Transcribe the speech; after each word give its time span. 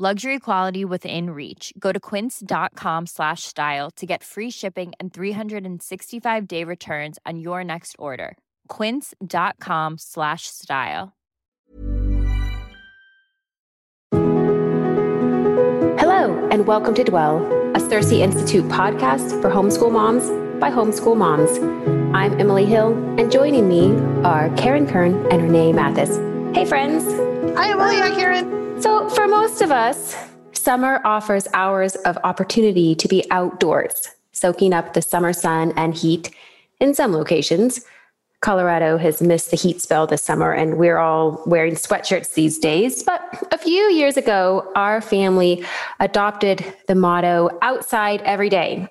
Luxury 0.00 0.38
quality 0.38 0.84
within 0.84 1.30
reach. 1.30 1.72
Go 1.76 1.90
to 1.90 1.98
quince.com 1.98 3.06
slash 3.06 3.42
style 3.42 3.90
to 3.96 4.06
get 4.06 4.22
free 4.22 4.48
shipping 4.48 4.92
and 5.00 5.12
365 5.12 6.46
day 6.46 6.62
returns 6.62 7.18
on 7.26 7.40
your 7.40 7.64
next 7.64 7.96
order. 7.98 8.38
Quince.com 8.68 9.98
slash 9.98 10.46
style. 10.46 11.16
Hello, 15.98 16.48
and 16.52 16.68
welcome 16.68 16.94
to 16.94 17.02
Dwell, 17.02 17.38
a 17.74 17.80
CiRCE 17.80 18.20
Institute 18.20 18.68
podcast 18.68 19.42
for 19.42 19.50
homeschool 19.50 19.90
moms 19.90 20.30
by 20.60 20.70
homeschool 20.70 21.16
moms. 21.16 21.50
I'm 22.16 22.38
Emily 22.40 22.66
Hill, 22.66 22.92
and 23.18 23.32
joining 23.32 23.66
me 23.66 23.96
are 24.22 24.54
Karen 24.56 24.86
Kern 24.86 25.26
and 25.32 25.42
Renee 25.42 25.72
Mathis. 25.72 26.18
Hey, 26.56 26.64
friends. 26.66 27.02
Hi, 27.58 27.72
Emily. 27.72 27.96
Hi, 27.96 28.14
Karen. 28.14 28.67
So, 28.80 29.08
for 29.10 29.26
most 29.26 29.60
of 29.60 29.72
us, 29.72 30.14
summer 30.52 31.00
offers 31.04 31.48
hours 31.52 31.96
of 31.96 32.16
opportunity 32.22 32.94
to 32.94 33.08
be 33.08 33.28
outdoors, 33.32 34.08
soaking 34.30 34.72
up 34.72 34.94
the 34.94 35.02
summer 35.02 35.32
sun 35.32 35.72
and 35.76 35.94
heat 35.94 36.30
in 36.78 36.94
some 36.94 37.12
locations. 37.12 37.84
Colorado 38.40 38.96
has 38.96 39.20
missed 39.20 39.50
the 39.50 39.56
heat 39.56 39.80
spell 39.80 40.06
this 40.06 40.22
summer, 40.22 40.52
and 40.52 40.78
we're 40.78 40.98
all 40.98 41.42
wearing 41.44 41.74
sweatshirts 41.74 42.34
these 42.34 42.56
days. 42.56 43.02
But 43.02 43.48
a 43.50 43.58
few 43.58 43.82
years 43.90 44.16
ago, 44.16 44.70
our 44.76 45.00
family 45.00 45.64
adopted 45.98 46.64
the 46.86 46.94
motto 46.94 47.50
outside 47.62 48.22
every 48.22 48.48
day. 48.48 48.88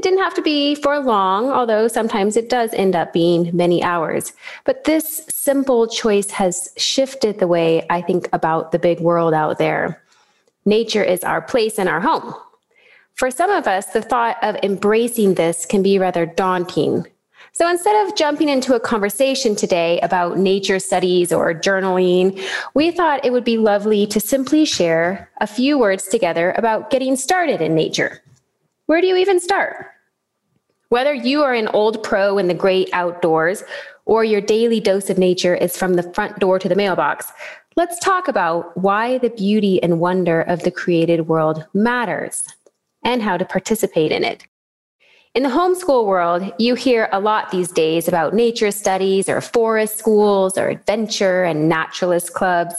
It 0.00 0.04
didn't 0.04 0.20
have 0.20 0.32
to 0.36 0.40
be 0.40 0.76
for 0.76 0.98
long, 0.98 1.50
although 1.50 1.86
sometimes 1.86 2.34
it 2.34 2.48
does 2.48 2.72
end 2.72 2.96
up 2.96 3.12
being 3.12 3.54
many 3.54 3.82
hours. 3.82 4.32
But 4.64 4.84
this 4.84 5.26
simple 5.28 5.86
choice 5.86 6.30
has 6.30 6.72
shifted 6.78 7.38
the 7.38 7.46
way 7.46 7.86
I 7.90 8.00
think 8.00 8.26
about 8.32 8.72
the 8.72 8.78
big 8.78 9.00
world 9.00 9.34
out 9.34 9.58
there. 9.58 10.02
Nature 10.64 11.04
is 11.04 11.22
our 11.22 11.42
place 11.42 11.78
and 11.78 11.86
our 11.86 12.00
home. 12.00 12.32
For 13.12 13.30
some 13.30 13.50
of 13.50 13.66
us, 13.66 13.92
the 13.92 14.00
thought 14.00 14.38
of 14.42 14.56
embracing 14.62 15.34
this 15.34 15.66
can 15.66 15.82
be 15.82 15.98
rather 15.98 16.24
daunting. 16.24 17.06
So 17.52 17.68
instead 17.68 18.08
of 18.08 18.16
jumping 18.16 18.48
into 18.48 18.74
a 18.74 18.80
conversation 18.80 19.54
today 19.54 20.00
about 20.00 20.38
nature 20.38 20.78
studies 20.78 21.30
or 21.30 21.52
journaling, 21.52 22.42
we 22.72 22.90
thought 22.90 23.26
it 23.26 23.34
would 23.34 23.44
be 23.44 23.58
lovely 23.58 24.06
to 24.06 24.18
simply 24.18 24.64
share 24.64 25.28
a 25.42 25.46
few 25.46 25.78
words 25.78 26.08
together 26.08 26.52
about 26.56 26.88
getting 26.88 27.16
started 27.16 27.60
in 27.60 27.74
nature. 27.74 28.22
Where 28.90 29.00
do 29.00 29.06
you 29.06 29.14
even 29.14 29.38
start? 29.38 29.86
Whether 30.88 31.14
you 31.14 31.44
are 31.44 31.54
an 31.54 31.68
old 31.68 32.02
pro 32.02 32.38
in 32.38 32.48
the 32.48 32.54
great 32.54 32.90
outdoors 32.92 33.62
or 34.04 34.24
your 34.24 34.40
daily 34.40 34.80
dose 34.80 35.08
of 35.08 35.16
nature 35.16 35.54
is 35.54 35.76
from 35.76 35.94
the 35.94 36.12
front 36.12 36.40
door 36.40 36.58
to 36.58 36.68
the 36.68 36.74
mailbox, 36.74 37.30
let's 37.76 38.00
talk 38.00 38.26
about 38.26 38.76
why 38.76 39.18
the 39.18 39.30
beauty 39.30 39.80
and 39.80 40.00
wonder 40.00 40.40
of 40.40 40.64
the 40.64 40.72
created 40.72 41.28
world 41.28 41.64
matters 41.72 42.42
and 43.04 43.22
how 43.22 43.36
to 43.36 43.44
participate 43.44 44.10
in 44.10 44.24
it. 44.24 44.44
In 45.36 45.44
the 45.44 45.50
homeschool 45.50 46.04
world, 46.04 46.52
you 46.58 46.74
hear 46.74 47.08
a 47.12 47.20
lot 47.20 47.52
these 47.52 47.70
days 47.70 48.08
about 48.08 48.34
nature 48.34 48.72
studies 48.72 49.28
or 49.28 49.40
forest 49.40 49.98
schools 49.98 50.58
or 50.58 50.68
adventure 50.68 51.44
and 51.44 51.68
naturalist 51.68 52.34
clubs. 52.34 52.74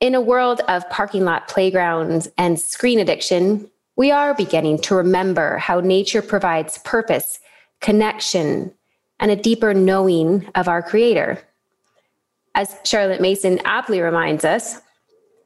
In 0.00 0.14
a 0.14 0.20
world 0.20 0.60
of 0.68 0.86
parking 0.90 1.24
lot 1.24 1.48
playgrounds 1.48 2.28
and 2.36 2.60
screen 2.60 2.98
addiction, 2.98 3.70
we 4.00 4.10
are 4.10 4.32
beginning 4.32 4.78
to 4.78 4.94
remember 4.94 5.58
how 5.58 5.78
nature 5.78 6.22
provides 6.22 6.78
purpose, 6.78 7.38
connection, 7.82 8.72
and 9.18 9.30
a 9.30 9.36
deeper 9.36 9.74
knowing 9.74 10.48
of 10.54 10.68
our 10.68 10.80
Creator. 10.80 11.38
As 12.54 12.74
Charlotte 12.82 13.20
Mason 13.20 13.60
aptly 13.66 14.00
reminds 14.00 14.42
us, 14.42 14.80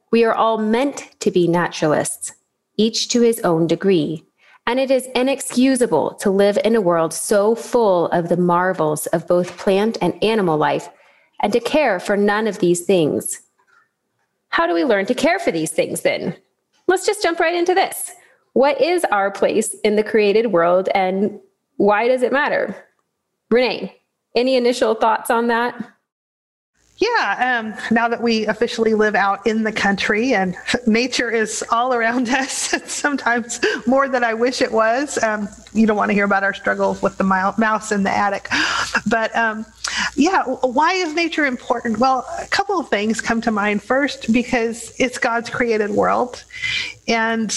we 0.09 0.23
are 0.23 0.33
all 0.33 0.57
meant 0.57 1.19
to 1.19 1.31
be 1.31 1.49
naturalists, 1.49 2.31
each 2.77 3.09
to 3.09 3.19
his 3.19 3.41
own 3.41 3.67
degree. 3.67 4.23
And 4.65 4.79
it 4.79 4.89
is 4.89 5.09
inexcusable 5.13 6.13
to 6.21 6.29
live 6.29 6.57
in 6.63 6.77
a 6.77 6.81
world 6.81 7.13
so 7.13 7.55
full 7.55 8.05
of 8.11 8.29
the 8.29 8.37
marvels 8.37 9.05
of 9.07 9.27
both 9.27 9.57
plant 9.57 9.97
and 10.01 10.23
animal 10.23 10.57
life 10.57 10.87
and 11.41 11.51
to 11.51 11.59
care 11.59 11.99
for 11.99 12.15
none 12.15 12.47
of 12.47 12.59
these 12.59 12.85
things. 12.85 13.41
How 14.47 14.65
do 14.65 14.73
we 14.73 14.85
learn 14.85 15.07
to 15.07 15.13
care 15.13 15.39
for 15.39 15.51
these 15.51 15.71
things 15.71 16.03
then? 16.03 16.37
Let's 16.87 17.05
just 17.05 17.21
jump 17.21 17.41
right 17.41 17.53
into 17.53 17.73
this 17.73 18.13
what 18.55 18.79
is 18.79 19.03
our 19.11 19.29
place 19.29 19.73
in 19.83 19.97
the 19.97 20.03
created 20.03 20.47
world 20.47 20.87
and 20.95 21.41
why 21.75 22.07
does 22.07 22.21
it 22.21 22.31
matter? 22.31 22.73
Renee, 23.51 24.01
any 24.33 24.55
initial 24.55 24.95
thoughts 24.95 25.29
on 25.29 25.47
that? 25.47 25.75
Yeah, 26.97 27.59
um, 27.59 27.87
now 27.91 28.07
that 28.07 28.21
we 28.21 28.47
officially 28.47 28.93
live 28.93 29.13
out 29.13 29.45
in 29.45 29.63
the 29.63 29.73
country 29.73 30.33
and 30.33 30.55
nature 30.87 31.29
is 31.29 31.65
all 31.69 31.93
around 31.93 32.29
us, 32.29 32.73
sometimes 32.85 33.59
more 33.85 34.07
than 34.07 34.23
I 34.23 34.33
wish 34.33 34.61
it 34.61 34.71
was. 34.71 35.21
Um, 35.21 35.49
you 35.73 35.85
don't 35.85 35.97
want 35.97 36.11
to 36.11 36.13
hear 36.13 36.23
about 36.23 36.45
our 36.45 36.53
struggles 36.53 37.01
with 37.01 37.17
the 37.17 37.25
mouse 37.25 37.91
in 37.91 38.03
the 38.03 38.11
attic. 38.11 38.47
But 39.07 39.35
um, 39.35 39.65
yeah, 40.15 40.43
why 40.45 40.93
is 40.93 41.13
nature 41.13 41.45
important? 41.45 41.99
Well, 41.99 42.25
a 42.39 42.47
couple 42.47 42.79
of 42.79 42.87
things 42.87 43.19
come 43.21 43.41
to 43.41 43.51
mind. 43.51 43.83
First, 43.83 44.31
because 44.31 44.93
it's 44.97 45.17
God's 45.17 45.49
created 45.49 45.91
world. 45.91 46.43
And 47.07 47.53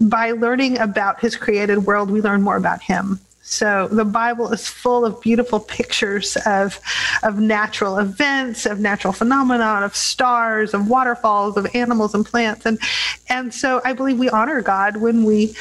by 0.00 0.32
learning 0.32 0.78
about 0.78 1.20
his 1.20 1.36
created 1.36 1.86
world, 1.86 2.10
we 2.10 2.20
learn 2.20 2.42
more 2.42 2.56
about 2.56 2.82
him. 2.82 3.20
So 3.42 3.88
the 3.88 4.04
Bible 4.04 4.52
is 4.52 4.68
full 4.68 5.06
of 5.06 5.22
beautiful 5.22 5.58
pictures 5.58 6.36
of, 6.44 6.78
of 7.22 7.38
natural 7.38 7.96
events, 7.96 8.66
of 8.66 8.78
natural 8.78 9.14
phenomena, 9.14 9.80
of 9.86 9.96
stars, 9.96 10.74
of 10.74 10.88
waterfalls, 10.88 11.56
of 11.56 11.66
animals 11.74 12.14
and 12.14 12.26
plants. 12.26 12.66
And, 12.66 12.78
and 13.30 13.54
so 13.54 13.80
I 13.86 13.94
believe 13.94 14.18
we 14.18 14.28
honor 14.28 14.60
God 14.60 14.98
when 14.98 15.24
we 15.24 15.54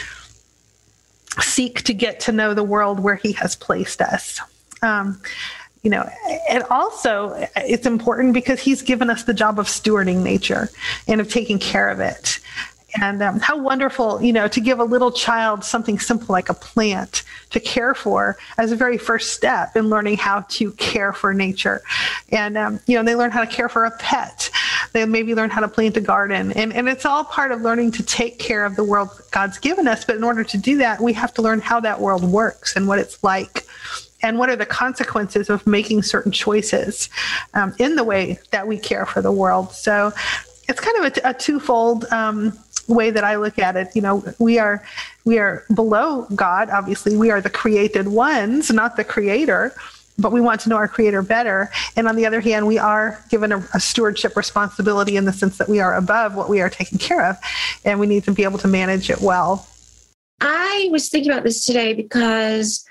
seek 1.39 1.83
to 1.83 1.93
get 1.93 2.19
to 2.21 2.33
know 2.33 2.53
the 2.53 2.63
world 2.63 2.99
where 2.99 3.15
he 3.15 3.31
has 3.33 3.55
placed 3.55 4.01
us. 4.01 4.41
Um, 4.81 5.21
you 5.81 5.89
know, 5.89 6.09
and 6.49 6.63
also 6.63 7.47
it's 7.55 7.85
important 7.85 8.33
because 8.33 8.59
he's 8.59 8.81
given 8.81 9.09
us 9.09 9.23
the 9.23 9.33
job 9.33 9.59
of 9.59 9.67
stewarding 9.67 10.23
nature 10.23 10.69
and 11.07 11.21
of 11.21 11.31
taking 11.31 11.57
care 11.57 11.87
of 11.87 12.01
it 12.01 12.39
and 12.95 13.21
um, 13.21 13.39
how 13.39 13.57
wonderful, 13.57 14.21
you 14.21 14.31
know, 14.31 14.47
to 14.47 14.61
give 14.61 14.79
a 14.79 14.83
little 14.83 15.11
child 15.11 15.63
something 15.63 15.99
simple 15.99 16.31
like 16.31 16.49
a 16.49 16.53
plant 16.53 17.23
to 17.49 17.59
care 17.59 17.93
for 17.93 18.37
as 18.57 18.71
a 18.71 18.75
very 18.75 18.97
first 18.97 19.33
step 19.33 19.75
in 19.75 19.89
learning 19.89 20.17
how 20.17 20.41
to 20.41 20.71
care 20.73 21.11
for 21.11 21.33
nature. 21.33 21.81
And, 22.29 22.57
um, 22.57 22.79
you 22.87 22.95
know, 22.95 23.03
they 23.03 23.15
learn 23.15 23.31
how 23.31 23.41
to 23.41 23.47
care 23.47 23.69
for 23.69 23.85
a 23.85 23.91
pet. 23.97 24.49
They 24.93 25.05
maybe 25.05 25.35
learn 25.35 25.49
how 25.49 25.61
to 25.61 25.67
plant 25.67 25.97
a 25.97 26.01
garden. 26.01 26.53
And, 26.53 26.73
and 26.73 26.87
it's 26.87 27.05
all 27.05 27.23
part 27.25 27.51
of 27.51 27.61
learning 27.61 27.91
to 27.91 28.03
take 28.03 28.39
care 28.39 28.65
of 28.65 28.75
the 28.75 28.83
world 28.83 29.09
God's 29.31 29.57
given 29.57 29.87
us. 29.87 30.05
But 30.05 30.15
in 30.15 30.23
order 30.23 30.43
to 30.45 30.57
do 30.57 30.77
that, 30.77 31.01
we 31.01 31.13
have 31.13 31.33
to 31.35 31.41
learn 31.41 31.59
how 31.59 31.79
that 31.81 31.99
world 31.99 32.23
works 32.23 32.75
and 32.75 32.87
what 32.87 32.99
it's 32.99 33.23
like 33.23 33.65
and 34.23 34.39
what 34.39 34.49
are 34.49 34.55
the 34.55 34.65
consequences 34.65 35.49
of 35.49 35.65
making 35.67 36.01
certain 36.01 36.31
choices 36.31 37.09
um, 37.53 37.75
in 37.79 37.95
the 37.95 38.03
way 38.03 38.39
that 38.51 38.67
we 38.67 38.77
care 38.77 39.05
for 39.05 39.21
the 39.21 39.31
world. 39.31 39.71
So 39.73 40.11
it's 40.67 40.79
kind 40.79 41.05
of 41.05 41.17
a, 41.17 41.29
a 41.29 41.33
twofold 41.33 42.05
um, 42.11 42.57
way 42.87 43.11
that 43.11 43.23
I 43.23 43.35
look 43.35 43.59
at 43.59 43.75
it. 43.75 43.89
You 43.95 44.01
know, 44.01 44.23
we 44.39 44.59
are 44.59 44.83
we 45.25 45.37
are 45.37 45.63
below 45.73 46.27
God. 46.35 46.69
Obviously, 46.69 47.15
we 47.15 47.31
are 47.31 47.41
the 47.41 47.49
created 47.49 48.07
ones, 48.07 48.71
not 48.71 48.95
the 48.95 49.03
creator. 49.03 49.73
But 50.19 50.31
we 50.31 50.41
want 50.41 50.61
to 50.61 50.69
know 50.69 50.77
our 50.77 50.87
creator 50.87 51.21
better. 51.21 51.69
And 51.95 52.07
on 52.07 52.15
the 52.15 52.25
other 52.25 52.41
hand, 52.41 52.65
we 52.65 52.79
are 52.79 53.23
given 53.29 53.51
a, 53.51 53.57
a 53.75 53.79
stewardship 53.79 54.35
responsibility 54.35 55.15
in 55.15 55.25
the 55.25 55.31
sense 55.31 55.59
that 55.59 55.69
we 55.69 55.79
are 55.79 55.93
above 55.93 56.33
what 56.33 56.49
we 56.49 56.59
are 56.59 56.71
taking 56.71 56.97
care 56.97 57.23
of, 57.23 57.37
and 57.85 57.99
we 57.99 58.07
need 58.07 58.23
to 58.23 58.31
be 58.31 58.43
able 58.43 58.57
to 58.57 58.67
manage 58.67 59.11
it 59.11 59.21
well. 59.21 59.67
I 60.41 60.89
was 60.91 61.09
thinking 61.09 61.31
about 61.31 61.43
this 61.43 61.63
today 61.63 61.93
because 61.93 62.83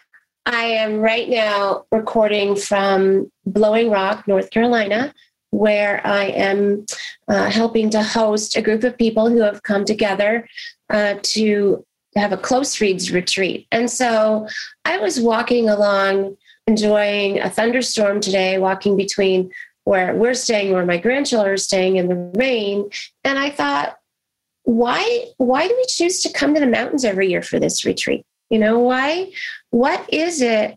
I 0.47 0.67
am 0.67 1.01
right 1.01 1.29
now 1.29 1.87
recording 1.91 2.55
from 2.55 3.31
Blowing 3.45 3.91
Rock, 3.91 4.29
North 4.29 4.51
Carolina, 4.51 5.13
where 5.57 6.07
I 6.07 6.25
am 6.25 6.85
uh, 7.29 7.49
helping 7.49 7.89
to 7.91 8.03
host 8.03 8.57
a 8.57 8.63
group 8.63 8.85
of 8.85 8.99
people 8.99 9.31
who 9.31 9.41
have 9.41 9.63
come 9.63 9.87
together 9.87 10.47
uh, 10.91 11.15
to 11.23 11.85
have 12.15 12.33
a 12.33 12.37
close 12.37 12.79
reads 12.81 13.11
retreat. 13.11 13.67
And 13.73 13.91
so 13.91 14.49
I 14.85 14.99
was 14.99 15.19
walking 15.19 15.71
along, 15.71 16.37
enjoying 16.67 17.41
a 17.41 17.49
thunderstorm 17.49 18.21
today, 18.21 18.59
walking 18.59 18.97
between 18.99 19.51
where 19.85 20.15
we're 20.15 20.35
staying, 20.35 20.73
where 20.73 20.85
my 20.85 20.99
grandchildren 20.99 21.55
are 21.55 21.57
staying 21.57 21.97
in 21.97 22.09
the 22.09 22.33
rain. 22.35 22.91
And 23.25 23.39
I 23.39 23.49
thought, 23.49 23.97
why, 24.65 25.27
why 25.39 25.69
do 25.69 25.75
we 25.75 25.87
choose 25.89 26.21
to 26.23 26.33
come 26.33 26.53
to 26.53 26.61
the 26.61 26.67
mountains 26.67 27.05
every 27.05 27.31
year 27.31 27.43
for 27.43 27.59
this 27.59 27.87
retreat? 27.87 28.27
You 28.51 28.59
know 28.59 28.79
why? 28.79 29.33
What 29.71 30.05
is 30.13 30.43
it 30.43 30.77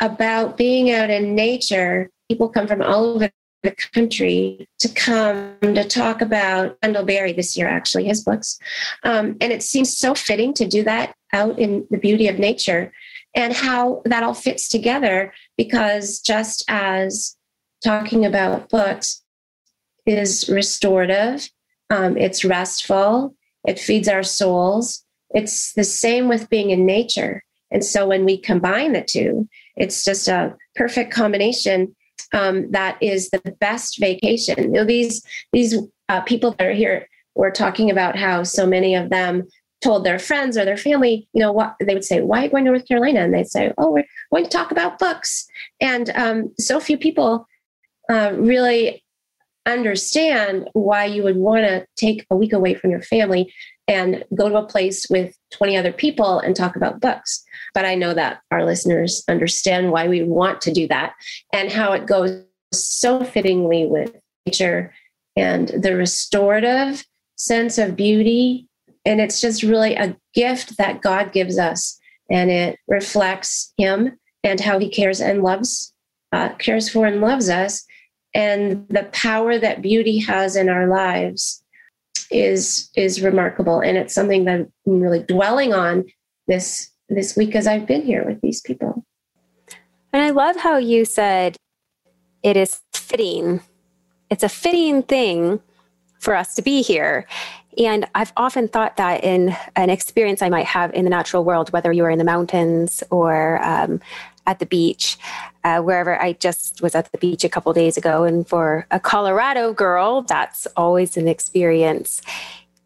about 0.00 0.56
being 0.56 0.92
out 0.92 1.10
in 1.10 1.34
nature? 1.34 2.10
People 2.28 2.48
come 2.48 2.68
from 2.68 2.80
all 2.80 3.16
over 3.16 3.30
the 3.62 3.74
country 3.94 4.68
to 4.78 4.88
come 4.88 5.56
to 5.60 5.84
talk 5.84 6.22
about 6.22 6.76
Wendell 6.82 7.04
Berry 7.04 7.32
this 7.32 7.56
year, 7.56 7.68
actually, 7.68 8.04
his 8.04 8.24
books. 8.24 8.58
Um, 9.04 9.36
and 9.40 9.52
it 9.52 9.62
seems 9.62 9.96
so 9.96 10.14
fitting 10.14 10.54
to 10.54 10.66
do 10.66 10.82
that 10.84 11.14
out 11.32 11.58
in 11.58 11.86
the 11.90 11.98
beauty 11.98 12.28
of 12.28 12.38
nature 12.38 12.92
and 13.34 13.52
how 13.52 14.02
that 14.04 14.22
all 14.22 14.34
fits 14.34 14.68
together 14.68 15.32
because 15.56 16.20
just 16.20 16.64
as 16.68 17.36
talking 17.84 18.24
about 18.24 18.68
books 18.68 19.22
is 20.06 20.48
restorative, 20.48 21.48
um, 21.90 22.16
it's 22.16 22.44
restful, 22.44 23.34
it 23.66 23.78
feeds 23.78 24.08
our 24.08 24.22
souls. 24.22 25.04
It's 25.30 25.74
the 25.74 25.84
same 25.84 26.28
with 26.28 26.50
being 26.50 26.70
in 26.70 26.86
nature. 26.86 27.44
And 27.70 27.84
so 27.84 28.08
when 28.08 28.24
we 28.24 28.36
combine 28.36 28.92
the 28.92 29.02
two, 29.02 29.48
it's 29.76 30.04
just 30.04 30.26
a 30.26 30.56
perfect 30.74 31.12
combination 31.12 31.94
um, 32.32 32.70
that 32.70 32.96
is 33.00 33.30
the 33.30 33.56
best 33.60 33.98
vacation. 33.98 34.62
You 34.62 34.70
know, 34.70 34.84
these 34.84 35.22
these 35.52 35.76
uh, 36.08 36.20
people 36.22 36.52
that 36.52 36.66
are 36.66 36.72
here 36.72 37.08
were 37.34 37.50
talking 37.50 37.90
about 37.90 38.16
how 38.16 38.42
so 38.42 38.66
many 38.66 38.94
of 38.94 39.10
them 39.10 39.48
told 39.82 40.04
their 40.04 40.18
friends 40.18 40.58
or 40.58 40.64
their 40.64 40.76
family, 40.76 41.26
you 41.32 41.40
know, 41.40 41.52
what 41.52 41.74
they 41.80 41.94
would 41.94 42.04
say, 42.04 42.20
"Why 42.20 42.40
are 42.40 42.44
you 42.44 42.50
going 42.50 42.64
to 42.64 42.70
North 42.70 42.86
Carolina?" 42.86 43.20
And 43.20 43.34
they'd 43.34 43.48
say, 43.48 43.72
"Oh, 43.78 43.90
we're 43.90 44.04
going 44.32 44.44
to 44.44 44.50
talk 44.50 44.70
about 44.70 44.98
books." 44.98 45.46
And 45.80 46.10
um, 46.10 46.52
so 46.58 46.80
few 46.80 46.98
people 46.98 47.46
uh, 48.10 48.32
really 48.36 49.02
understand 49.66 50.68
why 50.72 51.04
you 51.04 51.22
would 51.22 51.36
want 51.36 51.64
to 51.66 51.86
take 51.96 52.26
a 52.30 52.36
week 52.36 52.52
away 52.52 52.74
from 52.74 52.90
your 52.90 53.02
family 53.02 53.52
and 53.90 54.24
go 54.36 54.48
to 54.48 54.56
a 54.56 54.64
place 54.64 55.04
with 55.10 55.36
20 55.50 55.76
other 55.76 55.92
people 55.92 56.38
and 56.38 56.54
talk 56.54 56.76
about 56.76 57.00
books. 57.00 57.44
But 57.74 57.84
I 57.84 57.96
know 57.96 58.14
that 58.14 58.40
our 58.52 58.64
listeners 58.64 59.24
understand 59.28 59.90
why 59.90 60.06
we 60.06 60.22
want 60.22 60.60
to 60.62 60.72
do 60.72 60.86
that 60.88 61.14
and 61.52 61.72
how 61.72 61.92
it 61.92 62.06
goes 62.06 62.44
so 62.72 63.24
fittingly 63.24 63.86
with 63.86 64.14
nature 64.46 64.94
and 65.36 65.68
the 65.68 65.96
restorative 65.96 67.04
sense 67.34 67.78
of 67.78 67.96
beauty. 67.96 68.68
And 69.04 69.20
it's 69.20 69.40
just 69.40 69.64
really 69.64 69.96
a 69.96 70.16
gift 70.34 70.76
that 70.78 71.02
God 71.02 71.32
gives 71.32 71.58
us. 71.58 71.98
And 72.30 72.48
it 72.48 72.78
reflects 72.86 73.74
Him 73.76 74.16
and 74.44 74.60
how 74.60 74.78
He 74.78 74.88
cares 74.88 75.20
and 75.20 75.42
loves, 75.42 75.92
uh, 76.30 76.50
cares 76.50 76.88
for 76.88 77.06
and 77.06 77.20
loves 77.20 77.48
us, 77.48 77.84
and 78.34 78.86
the 78.88 79.08
power 79.12 79.58
that 79.58 79.82
beauty 79.82 80.18
has 80.18 80.54
in 80.54 80.68
our 80.68 80.86
lives 80.86 81.59
is 82.30 82.90
is 82.96 83.22
remarkable. 83.22 83.80
And 83.80 83.96
it's 83.96 84.14
something 84.14 84.44
that 84.44 84.66
i'm 84.86 85.00
really 85.00 85.22
dwelling 85.22 85.72
on 85.72 86.04
this 86.46 86.90
this 87.08 87.36
week 87.36 87.54
as 87.54 87.66
i've 87.66 87.86
been 87.86 88.02
here 88.02 88.24
with 88.24 88.40
these 88.40 88.60
people. 88.60 89.04
And 90.12 90.22
i 90.22 90.30
love 90.30 90.56
how 90.56 90.76
you 90.76 91.04
said 91.04 91.56
it 92.42 92.56
is 92.56 92.80
fitting. 92.92 93.60
It's 94.30 94.42
a 94.42 94.48
fitting 94.48 95.02
thing 95.02 95.60
for 96.20 96.34
us 96.34 96.54
to 96.54 96.62
be 96.62 96.82
here. 96.82 97.26
And 97.78 98.06
I've 98.14 98.32
often 98.36 98.68
thought 98.68 98.96
that 98.96 99.22
in 99.24 99.56
an 99.76 99.90
experience 99.90 100.42
I 100.42 100.48
might 100.48 100.66
have 100.66 100.92
in 100.92 101.04
the 101.04 101.10
natural 101.10 101.44
world, 101.44 101.72
whether 101.72 101.92
you 101.92 102.04
are 102.04 102.10
in 102.10 102.18
the 102.18 102.24
mountains 102.24 103.02
or 103.10 103.62
um, 103.64 104.00
at 104.46 104.58
the 104.58 104.66
beach, 104.66 105.16
uh, 105.64 105.80
wherever 105.80 106.20
I 106.20 106.32
just 106.34 106.82
was 106.82 106.94
at 106.94 107.10
the 107.12 107.18
beach 107.18 107.44
a 107.44 107.48
couple 107.48 107.72
days 107.72 107.96
ago. 107.96 108.24
And 108.24 108.46
for 108.46 108.86
a 108.90 109.00
Colorado 109.00 109.72
girl, 109.72 110.22
that's 110.22 110.66
always 110.76 111.16
an 111.16 111.28
experience. 111.28 112.22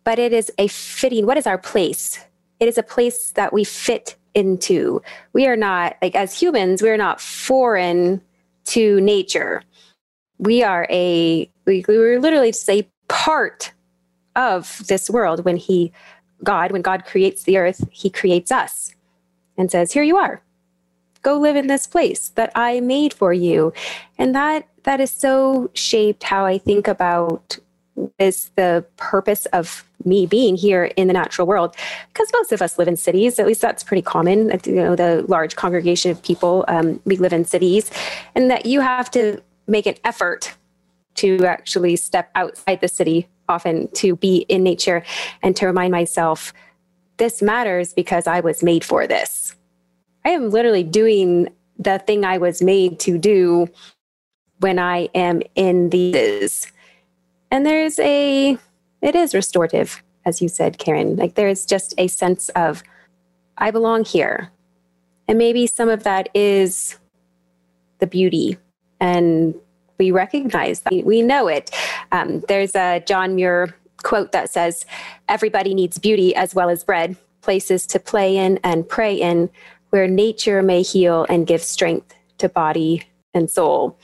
But 0.05 0.19
it 0.19 0.33
is 0.33 0.53
a 0.59 0.69
fitting, 0.69 1.27
what 1.27 1.39
is 1.39 1.47
our 1.47 1.59
place? 1.59 2.19
It 2.61 2.69
is 2.69 2.79
a 2.79 2.83
place 2.83 3.31
that 3.33 3.53
we 3.53 3.65
fit 3.65 4.17
into. 4.35 5.01
We 5.33 5.47
are 5.47 5.57
not, 5.57 5.97
like 6.03 6.15
as 6.15 6.39
humans, 6.39 6.83
we're 6.83 6.97
not 6.97 7.21
foreign 7.21 8.21
to 8.67 9.01
nature. 9.01 9.63
We 10.39 10.63
are 10.63 10.87
a, 10.91 11.51
we, 11.67 11.85
we 11.87 11.99
were 11.99 12.19
literally 12.19 12.51
just 12.51 12.69
a 12.69 12.87
part 13.09 13.73
of 14.37 14.83
this 14.89 15.09
world 15.09 15.45
when 15.45 15.57
He, 15.57 15.93
God, 16.43 16.73
when 16.73 16.83
God 16.83 17.05
creates 17.05 17.45
the 17.45 17.57
earth, 17.57 17.87
He 17.91 18.11
creates 18.11 18.51
us 18.51 18.95
and 19.57 19.71
says, 19.71 19.93
Here 19.93 20.03
you 20.03 20.17
are 20.17 20.43
go 21.25 21.39
live 21.39 21.57
in 21.57 21.67
this 21.67 21.87
place 21.87 22.29
that 22.31 22.53
I 22.55 22.79
made 22.81 23.13
for 23.13 23.33
you. 23.33 23.73
And 24.19 24.35
that 24.35 24.69
that 24.85 25.01
is 25.01 25.11
so 25.11 25.71
shaped 25.75 26.23
how 26.23 26.45
I 26.45 26.59
think 26.59 26.87
about 26.87 27.59
is 28.19 28.51
the 28.57 28.85
purpose 28.97 29.47
of 29.47 29.85
me 30.05 30.27
being 30.27 30.57
here 30.57 30.85
in 30.97 31.07
the 31.07 31.15
natural 31.15 31.47
world. 31.47 31.75
Because 32.09 32.29
most 32.35 32.53
of 32.53 32.61
us 32.61 32.79
live 32.79 32.87
in 32.87 32.97
cities 32.97 33.39
at 33.39 33.47
least 33.47 33.63
that's 33.63 33.83
pretty 33.83 34.03
common. 34.03 34.51
You 34.65 34.75
know 34.75 34.95
the 34.95 35.25
large 35.27 35.57
congregation 35.57 36.11
of 36.11 36.23
people 36.23 36.65
um, 36.69 37.01
we 37.05 37.17
live 37.17 37.33
in 37.33 37.45
cities 37.45 37.91
and 38.35 38.51
that 38.51 38.67
you 38.67 38.81
have 38.81 39.11
to 39.13 39.43
make 39.67 39.87
an 39.87 39.97
effort 40.05 40.55
to 41.15 41.45
actually 41.47 41.97
step 41.97 42.31
outside 42.35 42.81
the 42.81 42.89
city 42.89 43.29
often 43.49 43.89
to 43.93 44.17
be 44.17 44.39
in 44.49 44.63
nature 44.63 45.03
and 45.43 45.57
to 45.57 45.67
remind 45.67 45.93
myself 45.93 46.53
this 47.19 47.41
matters 47.41 47.93
because 47.93 48.27
i 48.27 48.41
was 48.41 48.63
made 48.63 48.85
for 48.85 49.07
this 49.07 49.55
I 50.25 50.31
am 50.31 50.51
literally 50.51 50.83
doing 50.83 51.49
the 51.79 51.99
thing 51.99 52.25
I 52.25 52.39
was 52.39 52.63
made 52.63 53.01
to 53.01 53.19
do 53.19 53.69
when 54.61 54.79
I 54.79 55.09
am 55.15 55.43
in 55.55 55.91
these. 55.91 56.71
And 57.51 57.67
there's 57.67 57.99
a, 57.99 58.59
it 59.03 59.15
is 59.15 59.35
restorative, 59.35 60.03
as 60.25 60.41
you 60.41 60.49
said, 60.49 60.79
Karen. 60.79 61.17
Like 61.17 61.35
there's 61.35 61.67
just 61.67 61.95
a 61.99 62.09
sense 62.09 62.49
of, 62.51 62.83
I 63.59 63.71
belong 63.71 64.05
here. 64.05 64.51
And 65.29 65.39
maybe 65.39 65.67
some 65.67 65.89
of 65.89 66.05
that 66.05 66.29
is 66.35 66.99
the 67.99 68.07
beauty. 68.07 68.59
And 69.01 69.55
we 69.99 70.11
recognize 70.11 70.81
that. 70.81 71.05
We 71.05 71.23
know 71.23 71.49
it. 71.49 71.71
Um, 72.13 72.41
there's 72.49 72.75
a 72.75 73.01
John 73.07 73.35
Muir 73.35 73.75
quote 74.03 74.33
that 74.33 74.51
says, 74.51 74.85
Everybody 75.29 75.75
needs 75.75 75.99
beauty 75.99 76.35
as 76.35 76.55
well 76.55 76.69
as 76.69 76.85
bread, 76.85 77.17
places 77.43 77.87
to 77.89 78.01
play 78.01 78.37
in 78.37 78.59
and 78.65 78.89
pray 78.89 79.15
in, 79.15 79.51
where 79.95 80.09
nature 80.09 80.61
may 80.61 80.83
heal 80.83 81.25
and 81.29 81.47
give 81.47 81.63
strength 81.63 82.17
to 82.37 82.49
body 82.49 83.05
and 83.33 83.49
soul. 83.49 83.97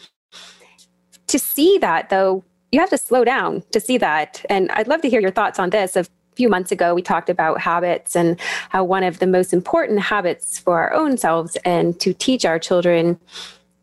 To 1.27 1.37
see 1.37 1.79
that, 1.79 2.11
though, 2.11 2.45
you 2.71 2.79
have 2.79 2.91
to 2.91 2.97
slow 2.97 3.25
down 3.25 3.65
to 3.73 3.81
see 3.81 3.99
that. 3.99 4.47
And 4.49 4.71
I'd 4.71 4.87
love 4.87 5.03
to 5.03 5.11
hear 5.11 5.21
your 5.21 5.33
thoughts 5.33 5.59
on 5.59 5.71
this. 5.71 5.97
A 5.97 6.07
few 6.37 6.49
months 6.49 6.71
ago, 6.71 6.95
we 6.95 7.03
talked 7.03 7.29
about 7.29 7.61
habits 7.61 8.15
and 8.15 8.39
how 8.69 8.85
one 8.85 9.03
of 9.03 9.19
the 9.19 9.27
most 9.27 9.53
important 9.53 9.99
habits 9.99 10.61
for 10.61 10.79
our 10.79 10.95
own 10.95 11.17
selves 11.17 11.57
and 11.65 11.99
to 11.99 12.15
teach 12.15 12.45
our 12.45 12.61
children 12.61 13.19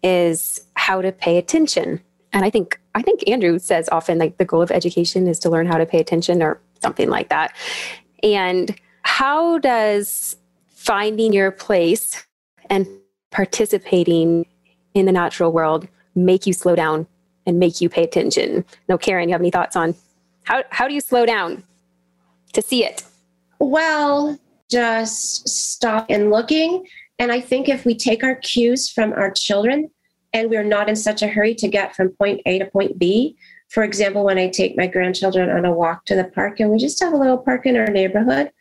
is 0.01 0.61
how 0.75 1.01
to 1.01 1.11
pay 1.11 1.37
attention. 1.37 1.99
And 2.31 2.45
I 2.45 2.49
think 2.49 2.79
I 2.95 3.01
think 3.01 3.27
Andrew 3.27 3.59
says 3.59 3.89
often 3.91 4.17
like 4.17 4.37
the 4.37 4.45
goal 4.45 4.61
of 4.61 4.71
education 4.71 5.27
is 5.27 5.39
to 5.39 5.49
learn 5.49 5.67
how 5.67 5.77
to 5.77 5.85
pay 5.85 5.99
attention 5.99 6.41
or 6.41 6.61
something 6.81 7.09
like 7.09 7.27
that. 7.27 7.53
And 8.23 8.73
how 9.01 9.57
does 9.57 10.37
finding 10.87 11.33
your 11.33 11.51
place 11.51 12.25
and 12.69 12.87
participating 13.29 14.45
in 14.93 15.05
the 15.05 15.11
natural 15.11 15.51
world 15.51 15.85
make 16.15 16.47
you 16.47 16.53
slow 16.53 16.75
down 16.77 17.05
and 17.45 17.59
make 17.59 17.81
you 17.81 17.89
pay 17.89 18.05
attention. 18.05 18.63
No, 18.87 18.97
Karen, 18.97 19.27
you 19.27 19.33
have 19.33 19.41
any 19.41 19.51
thoughts 19.51 19.75
on 19.75 19.95
how, 20.43 20.63
how 20.69 20.87
do 20.87 20.93
you 20.93 21.01
slow 21.01 21.25
down 21.25 21.61
to 22.53 22.61
see 22.61 22.85
it? 22.85 23.03
Well, 23.59 24.39
just 24.71 25.49
stop 25.49 26.05
and 26.07 26.31
looking. 26.31 26.87
And 27.19 27.33
I 27.33 27.41
think 27.41 27.67
if 27.67 27.83
we 27.83 27.93
take 27.93 28.23
our 28.23 28.35
cues 28.35 28.89
from 28.89 29.11
our 29.11 29.31
children 29.31 29.91
and 30.31 30.49
we're 30.49 30.63
not 30.63 30.87
in 30.87 30.95
such 30.95 31.21
a 31.21 31.27
hurry 31.27 31.53
to 31.55 31.67
get 31.67 31.97
from 31.97 32.11
point 32.11 32.39
A 32.45 32.59
to 32.59 32.65
point 32.65 32.97
B, 32.97 33.35
for 33.67 33.83
example, 33.83 34.23
when 34.23 34.37
I 34.37 34.47
take 34.47 34.77
my 34.77 34.87
grandchildren 34.87 35.49
on 35.49 35.65
a 35.65 35.73
walk 35.73 36.05
to 36.05 36.15
the 36.15 36.23
park 36.23 36.61
and 36.61 36.71
we 36.71 36.77
just 36.77 37.01
have 37.03 37.11
a 37.11 37.17
little 37.17 37.37
park 37.37 37.65
in 37.65 37.75
our 37.75 37.87
neighborhood, 37.87 38.51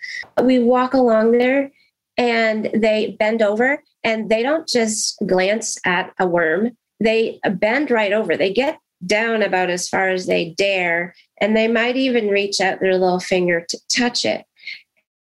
we 0.43 0.59
walk 0.59 0.95
along 0.95 1.31
there 1.31 1.71
and 2.17 2.71
they 2.75 3.17
bend 3.19 3.43
over 3.43 3.83
and 4.05 4.31
they 4.31 4.43
don't 4.43 4.69
just 4.69 5.17
glance 5.27 5.79
at 5.85 6.13
a 6.19 6.27
worm, 6.27 6.77
they 7.01 7.41
bend 7.59 7.91
right 7.91 8.13
over. 8.13 8.37
They 8.37 8.53
get 8.53 8.79
down 9.05 9.43
about 9.43 9.69
as 9.69 9.89
far 9.89 10.09
as 10.09 10.27
they 10.27 10.55
dare, 10.57 11.15
and 11.39 11.55
they 11.55 11.69
might 11.69 11.97
even 11.97 12.29
reach 12.29 12.61
out 12.61 12.81
their 12.81 12.97
little 12.97 13.21
finger 13.21 13.65
to 13.69 13.79
touch 13.89 14.25
it. 14.25 14.45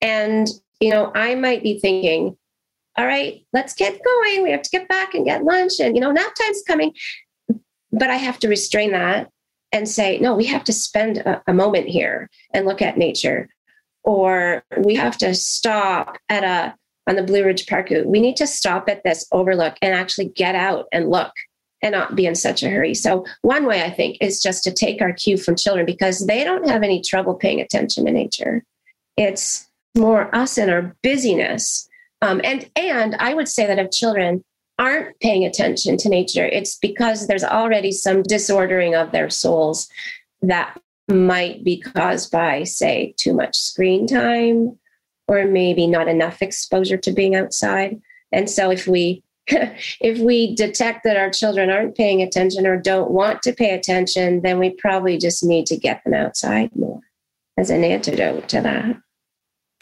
And, 0.00 0.48
you 0.80 0.90
know, 0.90 1.12
I 1.14 1.34
might 1.34 1.62
be 1.62 1.78
thinking, 1.78 2.36
all 2.96 3.06
right, 3.06 3.44
let's 3.52 3.74
get 3.74 4.00
going. 4.02 4.42
We 4.42 4.50
have 4.50 4.62
to 4.62 4.70
get 4.70 4.88
back 4.88 5.14
and 5.14 5.26
get 5.26 5.44
lunch. 5.44 5.72
And, 5.80 5.94
you 5.94 6.00
know, 6.00 6.12
nap 6.12 6.32
time's 6.40 6.62
coming. 6.66 6.94
But 7.92 8.10
I 8.10 8.16
have 8.16 8.38
to 8.40 8.48
restrain 8.48 8.92
that 8.92 9.30
and 9.72 9.88
say, 9.88 10.18
no, 10.18 10.34
we 10.34 10.46
have 10.46 10.64
to 10.64 10.72
spend 10.72 11.18
a, 11.18 11.42
a 11.46 11.52
moment 11.52 11.88
here 11.88 12.30
and 12.54 12.64
look 12.64 12.80
at 12.80 12.96
nature. 12.96 13.50
Or 14.02 14.64
we 14.78 14.94
have 14.94 15.18
to 15.18 15.34
stop 15.34 16.16
at 16.28 16.44
a 16.44 16.74
on 17.06 17.16
the 17.16 17.22
Blue 17.22 17.44
Ridge 17.44 17.66
Park 17.66 17.90
we 18.04 18.20
need 18.20 18.36
to 18.36 18.46
stop 18.46 18.88
at 18.88 19.04
this 19.04 19.26
overlook 19.32 19.76
and 19.80 19.94
actually 19.94 20.28
get 20.28 20.54
out 20.54 20.86
and 20.92 21.08
look 21.08 21.32
and 21.82 21.92
not 21.92 22.16
be 22.16 22.26
in 22.26 22.34
such 22.34 22.62
a 22.62 22.70
hurry. 22.70 22.94
So, 22.94 23.24
one 23.42 23.66
way 23.66 23.82
I 23.82 23.90
think 23.90 24.16
is 24.20 24.42
just 24.42 24.64
to 24.64 24.72
take 24.72 25.00
our 25.00 25.12
cue 25.12 25.36
from 25.36 25.56
children 25.56 25.86
because 25.86 26.26
they 26.26 26.42
don't 26.42 26.68
have 26.68 26.82
any 26.82 27.02
trouble 27.02 27.34
paying 27.34 27.60
attention 27.60 28.06
to 28.06 28.12
nature. 28.12 28.64
It's 29.16 29.68
more 29.96 30.34
us 30.34 30.58
and 30.58 30.70
our 30.70 30.96
busyness 31.02 31.88
Um, 32.22 32.40
and 32.44 32.68
and 32.76 33.14
I 33.16 33.34
would 33.34 33.48
say 33.48 33.66
that 33.66 33.78
if 33.78 33.90
children 33.90 34.42
aren't 34.78 35.18
paying 35.20 35.44
attention 35.44 35.96
to 35.98 36.08
nature, 36.08 36.44
it's 36.44 36.76
because 36.78 37.26
there's 37.26 37.44
already 37.44 37.92
some 37.92 38.22
disordering 38.22 38.94
of 38.94 39.12
their 39.12 39.30
souls 39.30 39.88
that 40.42 40.78
might 41.08 41.62
be 41.62 41.80
caused 41.80 42.30
by, 42.30 42.64
say, 42.64 43.14
too 43.16 43.32
much 43.32 43.56
screen 43.56 44.06
time 44.06 44.78
or 45.28 45.44
maybe 45.44 45.86
not 45.86 46.08
enough 46.08 46.42
exposure 46.42 46.96
to 46.96 47.12
being 47.12 47.34
outside. 47.34 48.00
And 48.32 48.48
so 48.48 48.70
if 48.70 48.86
we 48.86 49.22
if 49.48 50.18
we 50.18 50.54
detect 50.56 51.04
that 51.04 51.16
our 51.16 51.30
children 51.30 51.70
aren't 51.70 51.96
paying 51.96 52.20
attention 52.20 52.66
or 52.66 52.76
don't 52.76 53.12
want 53.12 53.42
to 53.42 53.52
pay 53.52 53.70
attention, 53.70 54.42
then 54.42 54.58
we 54.58 54.70
probably 54.70 55.18
just 55.18 55.44
need 55.44 55.66
to 55.66 55.76
get 55.76 56.02
them 56.04 56.14
outside 56.14 56.74
more 56.74 57.00
as 57.56 57.70
an 57.70 57.84
antidote 57.84 58.48
to 58.48 58.60
that. 58.60 58.96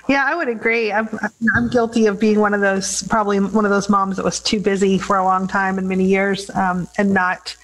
Yeah, 0.07 0.25
I 0.27 0.35
would 0.35 0.49
agree. 0.49 0.93
I'm, 0.93 1.09
I'm 1.57 1.71
guilty 1.71 2.07
of 2.07 2.21
being 2.21 2.39
one 2.39 2.53
of 2.53 2.61
those, 2.61 3.03
probably 3.05 3.41
one 3.41 3.65
of 3.65 3.71
those 3.71 3.89
moms 3.89 4.17
that 4.17 4.25
was 4.25 4.39
too 4.39 4.61
busy 4.61 4.99
for 4.99 5.17
a 5.17 5.25
long 5.25 5.49
time 5.49 5.79
and 5.79 5.89
many 5.89 6.05
years 6.05 6.51
um, 6.51 6.87
and 6.99 7.15
not 7.15 7.57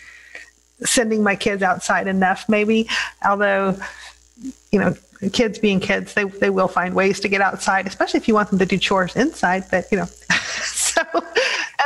sending 0.82 1.22
my 1.22 1.36
kids 1.36 1.62
outside 1.62 2.06
enough, 2.06 2.48
maybe. 2.48 2.88
Although, 3.26 3.78
you 4.72 4.80
know, 4.80 4.94
kids 5.28 5.58
being 5.58 5.80
kids, 5.80 6.14
they, 6.14 6.24
they 6.24 6.50
will 6.50 6.68
find 6.68 6.94
ways 6.94 7.20
to 7.20 7.28
get 7.28 7.40
outside, 7.40 7.86
especially 7.86 8.18
if 8.18 8.28
you 8.28 8.34
want 8.34 8.50
them 8.50 8.58
to 8.58 8.66
do 8.66 8.78
chores 8.78 9.14
inside. 9.16 9.64
But, 9.70 9.86
you 9.90 9.98
know, 9.98 10.06
so 10.62 11.02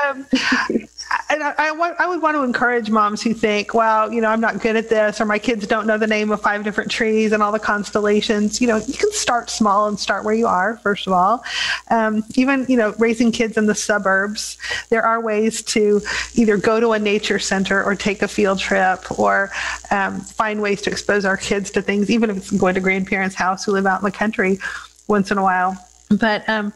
um, 0.06 0.26
and 1.30 1.42
I, 1.42 1.54
I, 1.58 1.94
I 1.98 2.06
would 2.06 2.22
want 2.22 2.36
to 2.36 2.42
encourage 2.42 2.90
moms 2.90 3.22
who 3.22 3.34
think, 3.34 3.74
well, 3.74 4.12
you 4.12 4.20
know, 4.20 4.28
I'm 4.28 4.40
not 4.40 4.60
good 4.60 4.76
at 4.76 4.88
this, 4.88 5.20
or 5.20 5.24
my 5.24 5.38
kids 5.38 5.66
don't 5.66 5.86
know 5.86 5.98
the 5.98 6.06
name 6.06 6.30
of 6.30 6.40
five 6.40 6.64
different 6.64 6.90
trees 6.90 7.32
and 7.32 7.42
all 7.42 7.52
the 7.52 7.58
constellations. 7.58 8.60
You 8.60 8.68
know, 8.68 8.76
you 8.76 8.94
can 8.94 9.12
start 9.12 9.50
small 9.50 9.88
and 9.88 9.98
start 9.98 10.24
where 10.24 10.34
you 10.34 10.46
are, 10.46 10.76
first 10.78 11.06
of 11.06 11.12
all. 11.12 11.44
Um, 11.90 12.24
even, 12.36 12.66
you 12.68 12.76
know, 12.76 12.94
raising 12.98 13.32
kids 13.32 13.56
in 13.56 13.66
the 13.66 13.74
suburbs, 13.74 14.58
there 14.90 15.02
are 15.02 15.20
ways 15.20 15.62
to 15.62 16.00
either 16.34 16.56
go 16.56 16.80
to 16.80 16.92
a 16.92 16.98
nature 16.98 17.38
center 17.38 17.82
or 17.82 17.94
take 17.94 18.22
a 18.22 18.28
field 18.28 18.58
trip 18.58 19.18
or 19.18 19.50
um, 19.90 20.20
find 20.20 20.62
ways 20.62 20.82
to 20.82 20.90
expose 20.90 21.24
our 21.24 21.36
kids 21.36 21.70
to 21.72 21.82
things, 21.82 22.10
even 22.10 22.30
if 22.30 22.36
it's 22.36 22.50
going 22.50 22.74
to 22.74 22.80
grandparents' 22.80 23.34
house 23.34 23.64
who 23.64 23.72
live 23.72 23.86
out 23.86 24.00
in 24.00 24.04
the 24.04 24.12
country 24.12 24.58
once 25.08 25.30
in 25.30 25.38
a 25.38 25.42
while. 25.42 25.76
But 26.10 26.48
um, 26.48 26.72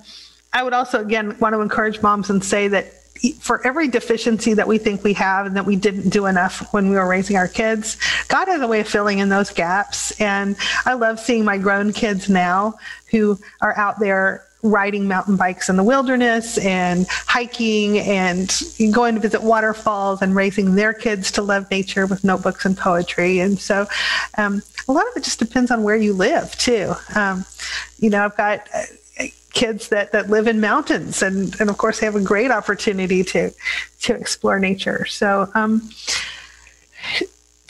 I 0.53 0.63
would 0.63 0.73
also, 0.73 1.01
again, 1.01 1.39
want 1.39 1.55
to 1.55 1.61
encourage 1.61 2.01
moms 2.03 2.31
and 2.31 2.43
say 2.43 2.69
that 2.69 2.95
for 3.41 3.67
every 3.67 3.89
deficiency 3.89 4.55
that 4.55 4.69
we 4.69 4.79
think 4.79 5.05
we 5.05 5.13
have 5.15 5.47
and 5.47 5.57
that 5.57 5.67
we 5.67 5.77
didn't 5.77 6.11
do 6.11 6.27
enough 6.27 6.73
when 6.73 6.91
we 6.91 6.97
were 6.97 7.09
raising 7.09 7.37
our 7.37 7.49
kids, 7.49 7.97
God 8.29 8.49
has 8.49 8.61
a 8.61 8.67
way 8.67 8.81
of 8.81 8.89
filling 8.89 9.19
in 9.19 9.29
those 9.29 9.51
gaps. 9.51 10.19
And 10.21 10.57
I 10.85 10.95
love 10.95 11.19
seeing 11.19 11.45
my 11.45 11.59
grown 11.59 11.93
kids 11.93 12.29
now 12.29 12.75
who 13.11 13.39
are 13.61 13.77
out 13.77 13.99
there 13.99 14.45
riding 14.63 15.07
mountain 15.07 15.37
bikes 15.37 15.69
in 15.69 15.77
the 15.77 15.85
wilderness 15.85 16.59
and 16.59 17.07
hiking 17.09 17.99
and 18.01 18.61
going 18.93 19.15
to 19.15 19.21
visit 19.21 19.43
waterfalls 19.43 20.21
and 20.21 20.35
raising 20.35 20.75
their 20.75 20.93
kids 20.93 21.31
to 21.31 21.43
love 21.43 21.71
nature 21.71 22.07
with 22.07 22.25
notebooks 22.25 22.65
and 22.65 22.77
poetry. 22.77 23.39
And 23.39 23.59
so 23.59 23.87
um, 24.37 24.63
a 24.89 24.93
lot 24.93 25.07
of 25.09 25.17
it 25.17 25.23
just 25.23 25.39
depends 25.39 25.71
on 25.71 25.83
where 25.85 25.97
you 25.97 26.13
live, 26.13 26.57
too. 26.57 26.93
Um, 27.15 27.45
you 28.01 28.11
know, 28.11 28.25
I've 28.25 28.37
got 28.37 28.69
kids 29.53 29.89
that 29.89 30.13
that 30.13 30.31
live 30.31 30.47
in 30.47 30.61
mountains 30.61 31.23
and 31.23 31.59
and 31.61 31.71
of 31.71 31.79
course 31.79 32.01
they 32.01 32.07
have 32.07 32.15
a 32.15 32.21
great 32.21 32.51
opportunity 32.51 33.25
to 33.25 33.51
to 34.01 34.15
explore 34.15 34.59
nature. 34.59 35.05
So 35.07 35.51
um 35.55 35.89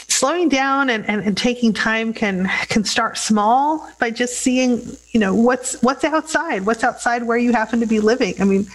slowing 0.08 0.48
down 0.48 0.90
and, 0.90 1.08
and, 1.08 1.22
and, 1.22 1.36
taking 1.36 1.72
time 1.72 2.12
can 2.12 2.48
can 2.68 2.82
start 2.82 3.16
small 3.16 3.88
by 4.00 4.10
just 4.10 4.38
seeing 4.38 4.96
you 5.12 5.20
know 5.20 5.32
what's 5.32 5.80
what's 5.82 6.02
outside 6.02 6.66
what's 6.66 6.82
outside 6.82 7.22
where 7.22 7.38
you 7.38 7.52
happen 7.52 7.78
to 7.80 7.86
be 7.86 8.00
living. 8.00 8.34
I 8.40 8.44
mean 8.44 8.66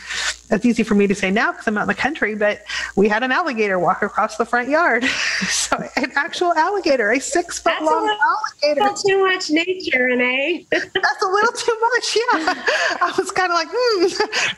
it's 0.54 0.66
easy 0.66 0.84
for 0.84 0.96
me 0.96 1.08
to 1.08 1.16
say 1.16 1.30
now 1.32 1.52
because 1.52 1.68
i'm 1.68 1.78
out 1.78 1.84
in 1.84 1.88
the 1.88 1.94
country 1.94 2.36
but 2.36 2.64
we 2.96 3.10
had 3.10 3.24
an 3.24 3.32
alligator 3.32 3.80
walk 3.80 4.02
across 4.02 4.38
the 4.38 4.46
front 4.46 4.70
yard. 4.70 5.06
So 5.44 5.78
an 5.98 6.12
actual 6.16 6.54
alligator 6.54 7.12
a 7.12 7.20
six 7.20 7.60
foot 7.60 7.72
That's 7.72 7.86
long 7.86 8.08
alligator. 8.08 8.82
That's 8.82 9.04
too 9.04 9.22
much 9.22 9.50
nature 9.50 10.04
renee. 10.06 10.66
That's 10.72 11.22
a 11.22 11.28
little 11.28 11.52
too 11.52 11.78
much 11.82 12.16
yeah. 12.16 12.64
I 13.02 13.14
was 13.18 13.32
kind 13.32 13.52
of 13.52 13.56
like 13.56 13.68
hmm, 13.72 14.04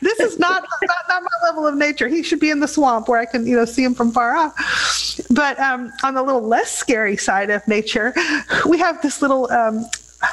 this 0.02 0.20
is 0.20 0.38
not, 0.38 0.64
not 0.82 0.96
not 1.08 1.22
my 1.22 1.48
level 1.48 1.66
of 1.66 1.76
nature. 1.76 2.08
He 2.08 2.22
should 2.22 2.40
be 2.40 2.50
in 2.50 2.60
the 2.60 2.68
swamp 2.68 3.08
where 3.08 3.20
i 3.20 3.24
can 3.24 3.46
you 3.46 3.56
know 3.56 3.64
see 3.64 3.84
him 3.84 3.94
from 3.94 4.10
far 4.10 4.36
off. 4.36 5.20
But 5.30 5.58
um, 5.58 5.92
on 6.02 6.14
the 6.14 6.22
little 6.22 6.42
less 6.42 6.70
scary 6.70 7.16
side 7.16 7.50
of 7.50 7.66
nature, 7.66 8.14
we 8.68 8.78
have 8.78 9.00
this 9.02 9.22
little 9.22 9.50
um, 9.50 9.86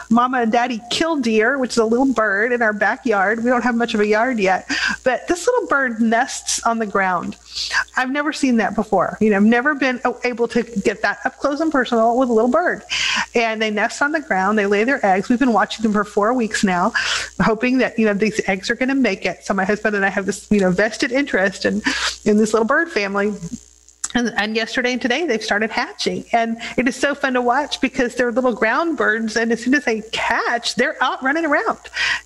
mama 0.10 0.42
and 0.42 0.52
daddy 0.52 0.82
killdeer, 0.90 1.58
which 1.58 1.72
is 1.72 1.78
a 1.78 1.86
little 1.86 2.12
bird 2.12 2.52
in 2.52 2.62
our 2.62 2.74
backyard. 2.74 3.44
We 3.44 3.50
don't 3.50 3.64
have 3.64 3.76
much 3.76 3.94
of 3.94 4.00
a 4.00 4.08
yard 4.08 4.40
yet, 4.40 4.70
but 5.04 5.28
this 5.28 5.48
little 5.48 5.68
bird 5.68 6.02
nests 6.02 6.64
on 6.64 6.80
the 6.80 6.86
ground. 6.86 7.36
I've 7.96 8.10
never 8.10 8.34
seen 8.34 8.58
that 8.58 8.76
before. 8.76 9.18
You 9.20 9.32
know, 9.32 9.38
I've 9.38 9.44
never 9.44 9.76
been 9.76 10.02
able 10.24 10.48
to 10.50 10.64
get 10.64 11.02
that 11.02 11.20
up 11.26 11.38
close 11.38 11.60
and 11.60 11.72
personal 11.72 12.18
with 12.18 12.30
a 12.30 12.34
little 12.34 12.50
bird. 12.50 12.84
And 13.36 13.62
they 13.62 13.72
nest 13.72 14.02
on 14.02 14.12
the 14.12 14.22
ground. 14.22 14.58
They 14.58 14.66
lay 14.66 14.84
their 14.84 15.04
eggs. 15.06 15.30
We've 15.30 15.40
been 15.40 15.54
watching 15.54 15.84
them 15.84 15.94
for 15.94 16.04
four 16.04 16.34
weeks 16.34 16.64
now, 16.64 16.94
hoping 17.42 17.78
that 17.80 17.98
you 18.00 18.06
know 18.06 18.14
these 18.14 18.42
eggs 18.48 18.70
are 18.70 18.76
going 18.76 18.90
to 18.90 18.96
make 18.96 19.26
it. 19.26 19.44
So 19.44 19.54
my 19.54 19.66
husband 19.66 19.96
and 19.96 20.06
I 20.06 20.10
have 20.10 20.26
this 20.26 20.50
you 20.52 20.60
know 20.60 20.72
vested 20.72 21.12
interest 21.12 21.66
in 21.66 21.82
in 22.26 22.38
this 22.38 22.54
little 22.54 22.68
bird 22.68 22.92
family 22.92 23.34
and, 24.14 24.34
and, 24.38 24.56
yesterday 24.56 24.94
and 24.94 25.02
today 25.02 25.26
they've 25.26 25.44
started 25.44 25.72
hatching. 25.72 26.26
And 26.32 26.58
it 26.78 26.88
is 26.88 26.96
so 26.96 27.16
fun 27.16 27.34
to 27.34 27.42
watch 27.42 27.82
because 27.82 28.16
they're 28.16 28.32
little 28.32 28.54
ground 28.54 28.98
birds 28.98 29.36
and 29.36 29.52
as 29.52 29.64
soon 29.64 29.74
as 29.74 29.86
they 29.86 30.04
hatch 30.14 30.76
they're 30.76 31.02
out 31.02 31.22
running 31.24 31.46
around. 31.46 31.80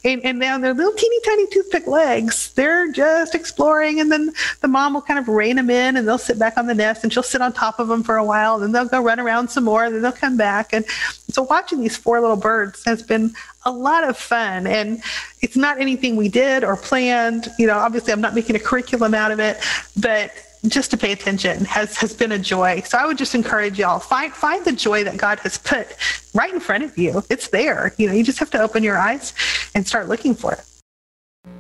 And, 0.04 0.24
and 0.26 0.40
now 0.40 0.58
their 0.58 0.74
little 0.74 0.94
teeny 0.94 1.20
tiny 1.26 1.48
toothpick 1.48 1.88
legs 1.88 2.54
they're 2.54 2.92
just 2.92 3.36
exploring 3.36 4.00
and 4.00 4.12
then 4.12 4.32
the 4.62 4.68
mom 4.68 4.94
will 4.94 5.02
kind 5.02 5.20
of 5.20 5.28
rein 5.28 5.56
them 5.56 5.70
in 5.70 5.98
and 5.98 6.08
they'll 6.08 6.18
sit 6.18 6.38
back 6.38 6.58
on 6.58 6.68
the 6.68 6.76
nest 6.76 7.04
and 7.04 7.14
she'll 7.14 7.24
sit 7.24 7.42
on 7.42 7.54
top 7.54 7.80
of 7.80 7.88
them 7.88 8.04
for 8.04 8.18
a 8.18 8.24
while 8.24 8.56
and 8.56 8.64
then 8.64 8.72
they'll 8.72 8.90
go 8.90 9.02
run 9.02 9.20
around 9.20 9.50
some 9.50 9.64
more 9.64 9.86
and 9.86 9.96
then 9.96 10.02
they'll 10.02 10.12
come 10.12 10.38
back. 10.38 10.74
And 10.74 10.86
so 11.30 11.44
watching 11.44 11.82
these 11.82 11.98
four 11.98 12.20
little 12.20 12.36
birds 12.36 12.84
has 12.86 13.02
been 13.04 13.34
a 13.66 13.72
lot 13.72 14.08
of 14.08 14.18
fun. 14.18 14.66
And 14.66 15.02
it's 15.42 15.58
not 15.58 15.80
anything 15.80 16.16
we 16.16 16.30
did 16.30 16.64
or 16.64 16.76
planned. 16.76 17.48
You 17.58 17.68
know 17.68 17.78
obviously 17.78 18.14
i'm 18.14 18.22
not 18.22 18.36
making 18.36 18.56
a 18.56 18.60
curriculum 18.60 19.14
out 19.14 19.32
of 19.32 19.40
it 19.40 19.58
but 19.96 20.32
just 20.68 20.92
to 20.92 20.98
pay 20.98 21.12
attention 21.12 21.66
has 21.66 21.98
has 21.98 22.14
been 22.14 22.32
a 22.32 22.40
joy. 22.40 22.82
So 22.82 22.98
I 22.98 23.06
would 23.06 23.18
just 23.18 23.36
encourage 23.36 23.78
y'all 23.80 24.00
find 24.00 24.34
find 24.34 24.66
the 24.66 24.72
joy 24.72 25.04
that 25.04 25.18
God 25.18 25.40
has 25.40 25.58
put 25.58 25.88
right 26.34 26.54
in 26.54 26.60
front 26.60 26.84
of 26.84 26.98
you. 26.98 27.24
It's 27.30 27.50
there. 27.50 27.94
You 27.98 28.08
know, 28.08 28.14
you 28.14 28.24
just 28.24 28.40
have 28.40 28.52
to 28.52 28.62
open 28.62 28.84
your 28.84 28.98
eyes 28.98 29.34
and 29.76 29.88
start 29.88 30.08
looking 30.08 30.34
for 30.34 30.54
it. 30.54 30.64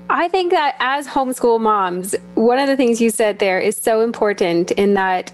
I 0.09 0.27
think 0.29 0.51
that 0.51 0.75
as 0.79 1.07
homeschool 1.07 1.59
moms, 1.59 2.15
one 2.35 2.59
of 2.59 2.67
the 2.67 2.77
things 2.77 3.01
you 3.01 3.09
said 3.09 3.39
there 3.39 3.59
is 3.59 3.75
so 3.75 4.01
important 4.01 4.71
in 4.71 4.93
that 4.93 5.31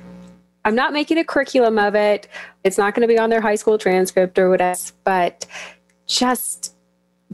I'm 0.65 0.75
not 0.75 0.93
making 0.93 1.17
a 1.17 1.23
curriculum 1.23 1.77
of 1.77 1.95
it. 1.95 2.27
It's 2.63 2.77
not 2.77 2.95
going 2.95 3.01
to 3.01 3.13
be 3.13 3.19
on 3.19 3.29
their 3.29 3.41
high 3.41 3.55
school 3.55 3.77
transcript 3.77 4.39
or 4.39 4.49
whatever, 4.49 4.79
but 5.03 5.45
just 6.07 6.75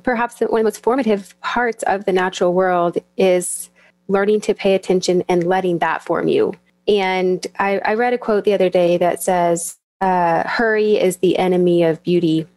perhaps 0.03 0.39
one 0.39 0.49
of 0.49 0.57
the 0.57 0.63
most 0.63 0.83
formative 0.83 1.39
parts 1.41 1.83
of 1.83 2.05
the 2.05 2.13
natural 2.13 2.53
world 2.53 2.97
is 3.17 3.69
learning 4.09 4.41
to 4.41 4.53
pay 4.53 4.75
attention 4.75 5.23
and 5.29 5.45
letting 5.45 5.77
that 5.77 6.03
form 6.03 6.27
you. 6.27 6.53
And 6.87 7.45
I, 7.59 7.79
I 7.79 7.93
read 7.93 8.13
a 8.13 8.17
quote 8.17 8.43
the 8.43 8.53
other 8.53 8.69
day 8.69 8.97
that 8.97 9.23
says, 9.23 9.77
uh, 10.01 10.47
hurry 10.47 10.97
is 10.97 11.17
the 11.17 11.37
enemy 11.37 11.83
of 11.83 12.01
beauty. 12.03 12.47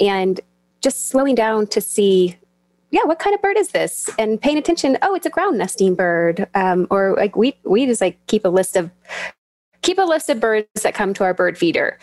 And 0.00 0.40
just 0.80 1.08
slowing 1.08 1.34
down 1.34 1.66
to 1.68 1.80
see, 1.80 2.36
yeah, 2.90 3.04
what 3.04 3.18
kind 3.18 3.34
of 3.34 3.42
bird 3.42 3.58
is 3.58 3.68
this? 3.68 4.08
And 4.18 4.40
paying 4.40 4.56
attention, 4.56 4.96
oh, 5.02 5.14
it's 5.14 5.26
a 5.26 5.30
ground 5.30 5.58
nesting 5.58 5.94
bird. 5.94 6.48
Um, 6.54 6.86
or 6.90 7.14
like 7.16 7.36
we, 7.36 7.54
we 7.64 7.86
just 7.86 8.00
like 8.00 8.18
keep 8.26 8.44
a 8.44 8.48
list 8.48 8.76
of, 8.76 8.90
keep 9.82 9.98
a 9.98 10.02
list 10.02 10.30
of 10.30 10.40
birds 10.40 10.66
that 10.82 10.94
come 10.94 11.12
to 11.14 11.24
our 11.24 11.34
bird 11.34 11.58
feeder. 11.58 11.98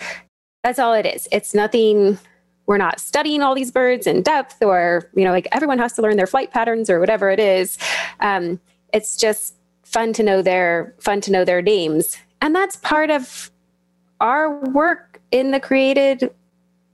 That's 0.64 0.78
all 0.78 0.94
it 0.94 1.08
is. 1.08 1.28
It's 1.32 1.56
nothing 1.56 2.20
we're 2.68 2.78
not 2.78 3.00
studying 3.00 3.42
all 3.42 3.56
these 3.56 3.72
birds 3.72 4.08
in 4.08 4.22
depth 4.22 4.62
or 4.62 5.10
you 5.16 5.26
know 5.26 5.32
like 5.32 5.48
everyone 5.52 5.80
has 5.80 5.94
to 5.94 6.02
learn 6.02 6.16
their 6.16 6.28
flight 6.28 6.52
patterns 6.52 6.90
or 6.90 7.00
whatever 7.02 7.30
it 7.30 7.40
is 7.40 7.78
um, 8.22 8.60
it's 8.94 9.18
just 9.18 9.56
fun 9.84 10.14
to 10.14 10.24
know 10.24 10.42
their 10.42 10.96
fun 11.00 11.22
to 11.22 11.32
know 11.32 11.44
their 11.44 11.62
names. 11.62 12.18
And 12.42 12.56
that's 12.56 12.78
part 12.78 13.10
of 13.10 13.52
our 14.20 14.60
work 14.72 15.22
in 15.32 15.52
the 15.52 15.60
created 15.60 16.34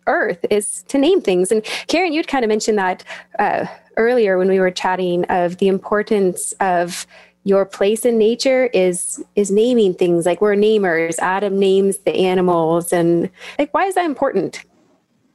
earth 0.07 0.45
is 0.49 0.83
to 0.83 0.97
name 0.97 1.21
things. 1.21 1.51
And 1.51 1.63
karen 1.87 2.13
you'd 2.13 2.27
kind 2.27 2.43
of 2.43 2.49
mentioned 2.49 2.77
that 2.77 3.03
uh, 3.39 3.65
earlier 3.97 4.37
when 4.37 4.47
we 4.47 4.59
were 4.59 4.71
chatting 4.71 5.25
of 5.25 5.57
the 5.57 5.67
importance 5.67 6.53
of 6.59 7.05
your 7.43 7.65
place 7.65 8.03
in 8.03 8.17
nature 8.17 8.65
is 8.73 9.23
is 9.35 9.51
naming 9.51 9.93
things. 9.93 10.25
Like 10.25 10.41
we're 10.41 10.55
namers. 10.55 11.17
Adam 11.19 11.57
names 11.59 11.99
the 11.99 12.13
animals. 12.13 12.91
And 12.91 13.29
like 13.57 13.73
why 13.73 13.85
is 13.85 13.95
that 13.95 14.05
important? 14.05 14.63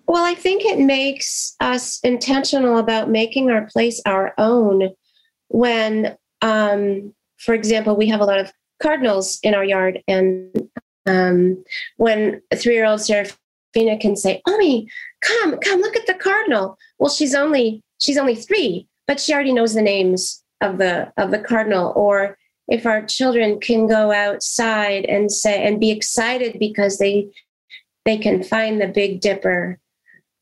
Well 0.06 0.24
i 0.24 0.34
think 0.34 0.64
it 0.64 0.78
makes 0.78 1.56
us 1.60 2.00
intentional 2.00 2.76
about 2.76 3.08
making 3.08 3.50
our 3.50 3.66
place 3.66 4.02
our 4.04 4.34
own 4.36 4.90
when 5.48 6.16
um, 6.42 7.14
for 7.38 7.54
example, 7.54 7.96
we 7.96 8.08
have 8.08 8.20
a 8.20 8.24
lot 8.24 8.38
of 8.38 8.52
cardinals 8.80 9.38
in 9.42 9.54
our 9.54 9.64
yard, 9.64 10.02
and 10.06 10.68
um, 11.06 11.64
when 11.96 12.42
a 12.50 12.56
three-year-old 12.56 13.00
Serafina 13.00 13.98
can 13.98 14.16
say, 14.16 14.42
"Mommy, 14.46 14.88
come, 15.22 15.58
come, 15.58 15.80
look 15.80 15.96
at 15.96 16.06
the 16.06 16.14
cardinal," 16.14 16.76
well, 16.98 17.10
she's 17.10 17.34
only 17.34 17.82
she's 17.98 18.18
only 18.18 18.34
three, 18.34 18.86
but 19.06 19.20
she 19.20 19.32
already 19.32 19.52
knows 19.52 19.74
the 19.74 19.82
names 19.82 20.42
of 20.60 20.78
the 20.78 21.12
of 21.16 21.30
the 21.30 21.38
cardinal. 21.38 21.92
Or 21.96 22.36
if 22.68 22.86
our 22.86 23.04
children 23.04 23.60
can 23.60 23.86
go 23.86 24.12
outside 24.12 25.04
and 25.06 25.30
say 25.30 25.62
and 25.62 25.80
be 25.80 25.90
excited 25.90 26.58
because 26.58 26.98
they 26.98 27.28
they 28.04 28.18
can 28.18 28.42
find 28.42 28.80
the 28.80 28.88
big 28.88 29.20
dipper 29.20 29.78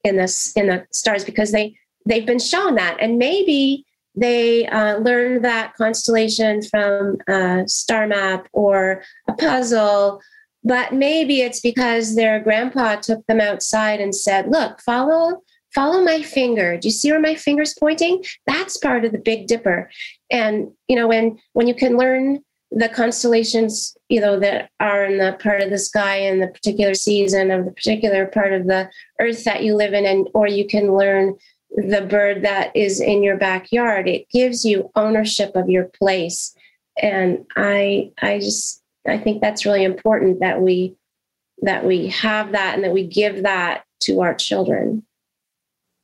in 0.05 0.17
the 0.17 0.53
in 0.57 0.67
the 0.69 0.87
stars 0.93 1.25
because 1.25 1.53
they 1.53 1.77
they've 2.07 2.27
been 2.27 2.39
shown 2.39 2.75
that. 2.77 2.97
And 3.01 3.19
maybe 3.19 3.85
they 4.21 4.67
uh, 4.67 4.99
learned 4.99 5.45
that 5.45 5.75
constellation 5.75 6.63
from 6.63 7.17
a 7.29 7.65
star 7.67 8.07
map 8.07 8.49
or 8.53 9.03
a 9.29 9.33
puzzle 9.33 10.21
but 10.63 10.93
maybe 10.93 11.41
it's 11.41 11.61
because 11.61 12.15
their 12.15 12.39
grandpa 12.39 12.97
took 12.97 13.27
them 13.27 13.41
outside 13.41 14.01
and 14.01 14.15
said 14.15 14.49
look 14.49 14.81
follow 14.81 15.43
follow 15.75 16.03
my 16.03 16.23
finger. 16.23 16.77
Do 16.77 16.89
you 16.89 16.93
see 16.93 17.11
where 17.11 17.21
my 17.21 17.35
finger's 17.35 17.75
pointing? 17.79 18.25
That's 18.47 18.77
part 18.77 19.05
of 19.05 19.13
the 19.13 19.19
big 19.19 19.47
dipper. 19.47 19.91
And 20.31 20.71
you 20.89 20.97
know 20.97 21.09
when 21.09 21.39
when 21.53 21.67
you 21.67 21.75
can 21.75 21.97
learn 21.97 22.41
the 22.73 22.89
constellations 22.89 23.97
you 24.09 24.21
know 24.21 24.39
that 24.39 24.71
are 24.79 25.05
in 25.05 25.19
the 25.19 25.37
part 25.43 25.61
of 25.61 25.71
the 25.71 25.79
sky 25.79 26.17
in 26.17 26.39
the 26.39 26.47
particular 26.47 26.95
season 26.95 27.51
of 27.51 27.65
the 27.65 27.73
particular 27.73 28.27
part 28.27 28.53
of 28.53 28.69
the 28.69 28.89
earth 29.19 29.43
that 29.43 29.65
you 29.65 29.75
live 29.75 29.93
in 29.93 30.07
and 30.07 30.29
or 30.35 30.47
you 30.47 30.65
can 30.65 30.97
learn 30.97 31.37
the 31.77 32.03
bird 32.03 32.43
that 32.43 32.75
is 32.75 33.01
in 33.01 33.23
your 33.23 33.37
backyard 33.37 34.09
it 34.09 34.29
gives 34.31 34.65
you 34.65 34.91
ownership 34.97 35.55
of 35.55 35.69
your 35.69 35.85
place 35.85 36.55
and 37.01 37.45
i 37.57 38.11
i 38.23 38.39
just 38.39 38.83
i 39.07 39.17
think 39.17 39.41
that's 39.41 39.65
really 39.65 39.85
important 39.85 40.41
that 40.41 40.61
we 40.61 40.95
that 41.63 41.85
we 41.85 42.09
have 42.09 42.53
that 42.53 42.75
and 42.75 42.83
that 42.83 42.93
we 42.93 43.07
give 43.07 43.43
that 43.43 43.85
to 44.01 44.21
our 44.21 44.35
children 44.35 45.03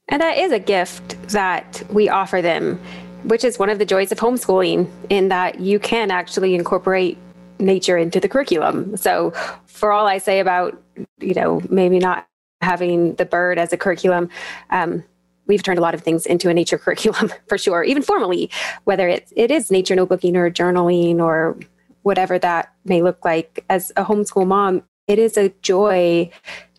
and 0.09 0.23
that 0.23 0.39
is 0.39 0.53
a 0.53 0.59
gift 0.59 1.21
that 1.31 1.83
we 1.91 2.09
offer 2.09 2.41
them 2.41 2.81
which 3.25 3.43
is 3.43 3.59
one 3.59 3.69
of 3.69 3.79
the 3.79 3.85
joys 3.85 4.13
of 4.13 4.19
homeschooling 4.19 4.89
in 5.11 5.29
that 5.29 5.59
you 5.59 5.79
can 5.81 6.11
actually 6.11 6.55
incorporate 6.55 7.19
nature 7.59 7.97
into 7.97 8.21
the 8.21 8.29
curriculum. 8.29 8.97
So, 8.97 9.33
for 9.67 9.93
all 9.93 10.07
I 10.07 10.19
say 10.19 10.41
about, 10.41 10.81
you 11.19 11.35
know, 11.35 11.61
maybe 11.69 11.99
not 11.99 12.27
having 12.61 13.15
the 13.17 13.25
bird 13.25 13.59
as 13.59 13.73
a 13.73 13.77
curriculum, 13.77 14.31
um, 14.71 15.05
we've 15.47 15.63
turned 15.63 15.79
a 15.79 15.83
lot 15.83 15.95
of 15.95 16.03
things 16.03 16.27
into 16.27 16.49
a 16.49 16.55
nature 16.55 16.79
curriculum 16.79 17.33
for 17.49 17.59
sure, 17.59 17.85
even 17.85 18.03
formally, 18.03 18.51
whether 18.85 19.09
it, 19.09 19.33
it 19.37 19.51
is 19.51 19.71
nature 19.71 19.95
notebooking 19.95 20.37
or 20.37 20.51
journaling 20.51 21.19
or 21.19 21.59
whatever 22.03 22.39
that 22.39 22.73
may 22.85 23.03
look 23.03 23.25
like. 23.25 23.65
As 23.69 23.91
a 23.97 24.05
homeschool 24.05 24.47
mom, 24.47 24.83
it 25.07 25.19
is 25.19 25.37
a 25.37 25.51
joy 25.63 26.31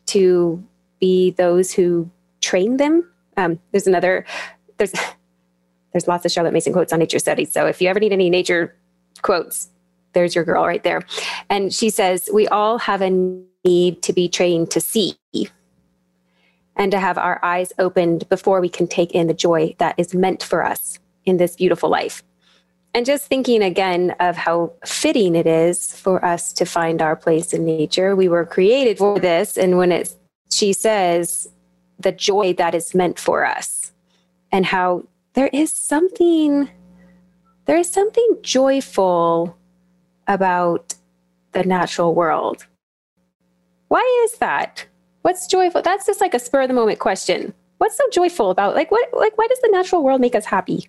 to 0.07 0.63
be 0.99 1.31
those 1.31 1.73
who 1.73 2.09
train 2.41 2.77
them. 2.77 3.09
Um, 3.35 3.59
there's 3.71 3.87
another, 3.87 4.25
there's, 4.77 4.93
there's 5.91 6.07
lots 6.07 6.25
of 6.25 6.31
Charlotte 6.31 6.53
Mason 6.53 6.73
quotes 6.73 6.93
on 6.93 6.99
nature 6.99 7.19
studies. 7.19 7.51
So 7.51 7.67
if 7.67 7.81
you 7.81 7.89
ever 7.89 7.99
need 7.99 8.13
any 8.13 8.29
nature 8.29 8.75
quotes, 9.21 9.69
there's 10.13 10.33
your 10.33 10.43
girl 10.43 10.65
right 10.65 10.83
there. 10.83 11.01
And 11.49 11.73
she 11.73 11.89
says, 11.89 12.29
We 12.33 12.47
all 12.47 12.79
have 12.79 13.01
a 13.01 13.11
need 13.65 14.01
to 14.03 14.13
be 14.13 14.29
trained 14.29 14.71
to 14.71 14.79
see 14.79 15.15
and 16.77 16.91
to 16.91 16.99
have 16.99 17.17
our 17.17 17.43
eyes 17.43 17.73
opened 17.79 18.29
before 18.29 18.61
we 18.61 18.69
can 18.69 18.87
take 18.87 19.11
in 19.11 19.27
the 19.27 19.33
joy 19.33 19.75
that 19.79 19.95
is 19.97 20.13
meant 20.13 20.41
for 20.41 20.65
us 20.65 20.99
in 21.25 21.37
this 21.37 21.55
beautiful 21.55 21.89
life. 21.89 22.23
And 22.93 23.05
just 23.05 23.25
thinking 23.25 23.61
again 23.61 24.15
of 24.19 24.37
how 24.37 24.73
fitting 24.85 25.35
it 25.35 25.45
is 25.45 25.95
for 25.95 26.23
us 26.23 26.53
to 26.53 26.65
find 26.65 27.01
our 27.01 27.15
place 27.15 27.53
in 27.53 27.65
nature. 27.65 28.15
We 28.15 28.29
were 28.29 28.45
created 28.45 28.97
for 28.97 29.19
this. 29.19 29.57
And 29.57 29.77
when 29.77 29.91
it's, 29.91 30.15
she 30.49 30.71
says, 30.73 31.49
the 31.99 32.11
joy 32.11 32.53
that 32.53 32.73
is 32.73 32.95
meant 32.95 33.19
for 33.19 33.45
us 33.45 33.91
and 34.51 34.65
how 34.65 35.03
there 35.33 35.49
is 35.51 35.71
something 35.71 36.69
there 37.65 37.77
is 37.77 37.91
something 37.91 38.37
joyful 38.41 39.57
about 40.25 40.95
the 41.51 41.63
natural 41.63 42.15
world. 42.15 42.65
Why 43.89 44.23
is 44.23 44.39
that? 44.39 44.85
What's 45.27 45.45
joyful? 45.45 45.81
That's 45.81 46.05
just 46.05 46.21
like 46.21 46.33
a 46.33 46.39
spur 46.39 46.61
of 46.61 46.69
the 46.69 46.73
moment 46.73 46.99
question. 46.99 47.53
What's 47.79 47.97
so 47.97 48.05
joyful 48.13 48.49
about 48.49 48.75
like 48.75 48.91
what 48.91 49.09
like 49.11 49.37
why 49.37 49.45
does 49.49 49.59
the 49.59 49.67
natural 49.73 50.01
world 50.01 50.21
make 50.21 50.35
us 50.35 50.45
happy? 50.45 50.87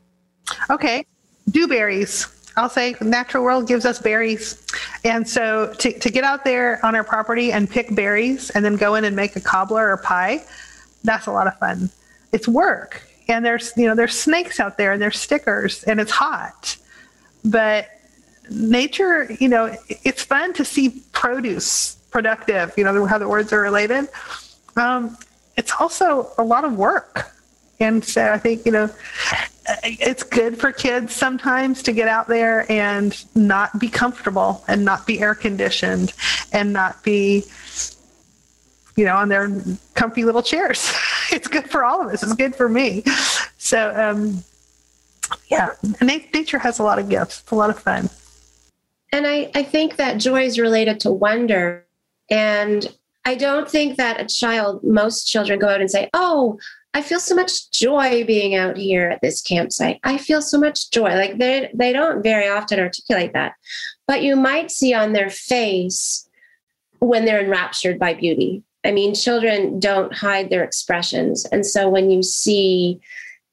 Okay. 0.71 1.05
Dewberries. 1.51 2.33
I'll 2.57 2.69
say 2.69 2.95
natural 3.01 3.43
world 3.43 3.67
gives 3.67 3.85
us 3.85 3.99
berries. 3.99 4.65
And 5.03 5.29
so 5.29 5.75
to, 5.81 5.99
to 5.99 6.09
get 6.09 6.23
out 6.23 6.45
there 6.45 6.79
on 6.87 6.95
our 6.95 7.03
property 7.03 7.51
and 7.51 7.69
pick 7.69 7.93
berries 7.97 8.51
and 8.51 8.65
then 8.65 8.77
go 8.77 8.95
in 8.95 9.05
and 9.05 9.17
make 9.17 9.35
a 9.35 9.41
cobbler 9.41 9.91
or 9.91 9.97
pie, 9.97 10.45
that's 11.03 11.27
a 11.27 11.33
lot 11.33 11.49
of 11.49 11.59
fun. 11.59 11.91
It's 12.31 12.47
work 12.47 13.03
and 13.27 13.45
there's 13.45 13.73
you 13.77 13.87
know 13.87 13.97
there's 13.97 14.17
snakes 14.17 14.61
out 14.61 14.79
there 14.79 14.93
and 14.93 15.03
there's 15.03 15.19
stickers 15.19 15.83
and 15.83 15.99
it's 15.99 16.13
hot 16.13 16.77
but 17.45 17.89
nature 18.51 19.33
you 19.41 19.49
know 19.49 19.75
it's 19.89 20.23
fun 20.23 20.53
to 20.53 20.65
see 20.65 21.03
produce 21.11 21.98
productive 22.11 22.73
you 22.77 22.85
know 22.85 23.07
how 23.07 23.19
the 23.19 23.29
words 23.29 23.53
are 23.53 23.61
related 23.61 24.09
um, 24.77 25.17
it's 25.57 25.73
also 25.79 26.31
a 26.39 26.45
lot 26.45 26.65
of 26.65 26.77
work 26.77 27.33
and 27.81 28.05
so 28.05 28.33
i 28.33 28.39
think 28.39 28.65
you 28.65 28.73
know 28.73 28.89
it's 29.85 30.23
good 30.23 30.59
for 30.59 30.73
kids 30.73 31.15
sometimes 31.15 31.83
to 31.83 31.93
get 31.93 32.09
out 32.09 32.27
there 32.27 32.71
and 32.73 33.27
not 33.35 33.79
be 33.79 33.89
comfortable 33.89 34.65
and 34.67 34.85
not 34.85 35.07
be 35.07 35.21
air 35.21 35.35
conditioned 35.35 36.15
and 36.53 36.73
not 36.73 37.03
be 37.03 37.45
you 38.99 39.05
know, 39.05 39.15
on 39.15 39.29
their 39.29 39.49
comfy 39.95 40.25
little 40.25 40.43
chairs. 40.43 40.93
it's 41.31 41.47
good 41.47 41.71
for 41.71 41.85
all 41.85 42.03
of 42.03 42.13
us. 42.13 42.25
It's 42.25 42.35
good 42.35 42.57
for 42.57 42.69
me. 42.69 43.05
So, 43.57 43.95
um, 43.95 44.43
yeah, 45.49 45.75
nature 46.03 46.59
has 46.59 46.81
a 46.81 46.83
lot 46.83 46.99
of 46.99 47.09
gifts. 47.09 47.41
It's 47.41 47.53
a 47.53 47.55
lot 47.55 47.71
of 47.71 47.79
fun. 47.79 48.11
And 49.13 49.27
I, 49.27 49.53
I 49.55 49.63
think 49.63 49.97
that 49.97 50.19
joy 50.19 50.43
is 50.43 50.59
related 50.59 51.01
to 51.01 51.13
wonder. 51.13 51.85
And 52.31 52.87
I 53.25 53.35
don't 53.35 53.69
think 53.71 53.97
that 53.97 54.21
a 54.21 54.27
child, 54.27 54.83
most 54.83 55.25
children 55.25 55.59
go 55.59 55.69
out 55.69 55.81
and 55.81 55.91
say, 55.91 56.09
Oh, 56.15 56.59
I 56.95 57.03
feel 57.03 57.21
so 57.21 57.35
much 57.35 57.71
joy 57.71 58.25
being 58.25 58.55
out 58.55 58.77
here 58.77 59.09
at 59.09 59.21
this 59.21 59.43
campsite. 59.43 60.01
I 60.03 60.19
feel 60.19 60.41
so 60.41 60.59
much 60.59 60.91
joy. 60.91 61.15
Like 61.15 61.39
they 61.39 61.71
they 61.75 61.93
don't 61.93 62.23
very 62.23 62.49
often 62.49 62.81
articulate 62.81 63.33
that. 63.35 63.55
But 64.07 64.23
you 64.23 64.37
might 64.37 64.71
see 64.71 64.95
on 64.95 65.13
their 65.13 65.31
face 65.31 66.29
when 67.01 67.25
they're 67.25 67.43
enraptured 67.43 67.99
by 67.99 68.15
beauty 68.15 68.65
I 68.85 68.93
mean, 68.93 69.15
children 69.15 69.81
don't 69.81 70.15
hide 70.15 70.51
their 70.51 70.65
expressions. 70.65 71.45
And 71.47 71.67
so 71.67 71.89
when 71.89 72.11
you 72.11 72.23
see 72.23 73.01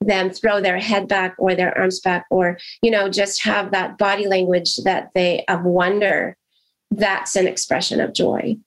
them 0.02 0.30
throw 0.30 0.62
their 0.62 0.78
head 0.78 1.08
back 1.08 1.36
or 1.38 1.56
their 1.56 1.76
arms 1.78 2.00
back, 2.00 2.26
or, 2.30 2.58
you 2.82 2.92
know, 2.92 3.10
just 3.10 3.44
have 3.44 3.72
that 3.72 3.98
body 3.98 4.28
language 4.28 4.78
that 4.78 5.10
they 5.16 5.44
of 5.48 5.64
wonder, 5.64 6.38
that's 6.98 7.36
an 7.36 7.48
expression 7.48 8.00
of 8.00 8.14
joy. 8.14 8.58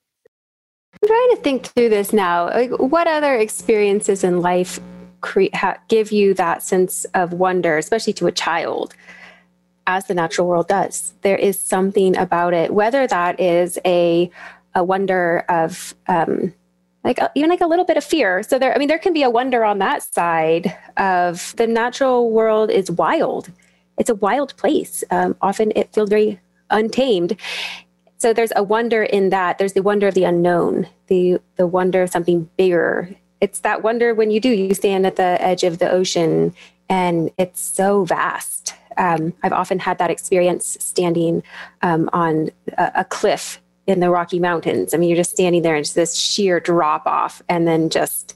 I'm 1.03 1.09
trying 1.09 1.31
to 1.31 1.41
think 1.43 1.67
through 1.67 1.91
this 1.91 2.13
now. 2.13 2.47
Like, 2.47 2.71
what 2.73 3.07
other 3.07 3.37
experiences 3.37 4.25
in 4.25 4.41
life 4.41 4.81
cre- 5.21 5.55
ha- 5.55 5.79
give 5.89 6.11
you 6.11 6.35
that 6.35 6.63
sense 6.63 7.05
of 7.15 7.33
wonder, 7.33 7.79
especially 7.79 8.13
to 8.15 8.27
a 8.27 8.33
child, 8.33 8.95
as 9.87 10.07
the 10.07 10.15
natural 10.15 10.49
world 10.49 10.69
does? 10.69 11.15
There 11.23 11.37
is 11.37 11.59
something 11.59 12.17
about 12.17 12.55
it, 12.55 12.73
whether 12.73 13.07
that 13.07 13.39
is 13.39 13.79
a 13.85 14.31
a 14.75 14.85
wonder 14.85 15.45
of 15.49 15.95
um, 16.09 16.53
like 17.05 17.21
uh, 17.21 17.29
even 17.35 17.51
like 17.51 17.61
a 17.61 17.67
little 17.67 17.85
bit 17.85 17.97
of 17.97 18.05
fear. 18.05 18.43
So 18.43 18.59
there, 18.59 18.75
I 18.75 18.79
mean, 18.79 18.89
there 18.89 18.99
can 18.99 19.13
be 19.13 19.23
a 19.23 19.31
wonder 19.31 19.65
on 19.65 19.79
that 19.79 20.03
side 20.03 20.77
of 20.97 21.55
the 21.57 21.67
natural 21.67 22.31
world 22.31 22.71
is 22.71 22.91
wild. 22.91 23.51
It's 23.99 24.11
a 24.11 24.15
wild 24.15 24.57
place. 24.57 25.03
Um, 25.11 25.37
often 25.41 25.73
it 25.75 25.93
feels 25.93 26.11
very 26.11 26.41
untamed. 26.71 27.37
So 28.19 28.33
there's 28.33 28.53
a 28.57 28.65
wonder 28.65 29.03
in 29.03 29.31
that. 29.31 29.59
There's 29.59 29.73
the 29.73 29.83
wonder 29.83 30.09
of 30.09 30.15
the 30.15 30.25
unknown, 30.25 30.89
the 31.07 31.41
the 31.57 31.67
wonder 31.67 32.03
of 32.03 32.11
something 32.11 32.51
bigger. 32.57 33.15
It's 33.41 33.61
that 33.61 33.83
wonder 33.83 34.13
when 34.13 34.31
you 34.33 34.41
do 34.41 34.51
you 34.51 34.75
stand 34.75 35.07
at 35.07 35.17
the 35.17 35.41
edge 35.41 35.63
of 35.63 35.79
the 35.79 35.91
ocean 35.91 36.55
and 36.89 37.31
it's 37.39 37.61
so 37.61 38.05
vast. 38.05 38.75
Um, 38.97 39.33
I've 39.45 39.53
often 39.53 39.79
had 39.79 39.99
that 39.99 40.11
experience 40.11 40.77
standing 40.81 41.45
um, 41.83 42.11
on 42.13 42.51
a, 42.77 42.91
a 42.97 43.05
cliff 43.05 43.63
in 43.87 44.01
the 44.01 44.11
Rocky 44.11 44.41
Mountains. 44.41 44.93
I 44.93 44.97
mean, 44.97 45.09
you're 45.09 45.17
just 45.17 45.31
standing 45.31 45.63
there 45.63 45.77
and 45.77 45.85
it's 45.85 45.93
this 45.93 46.17
sheer 46.17 46.59
drop 46.59 47.07
off, 47.07 47.41
and 47.49 47.69
then 47.69 47.89
just 47.91 48.35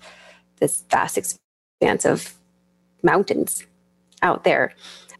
this 0.61 0.85
vast 0.90 1.18
expanse 1.18 2.05
of 2.05 2.35
mountains 3.03 3.66
out 4.23 4.45
there. 4.45 4.73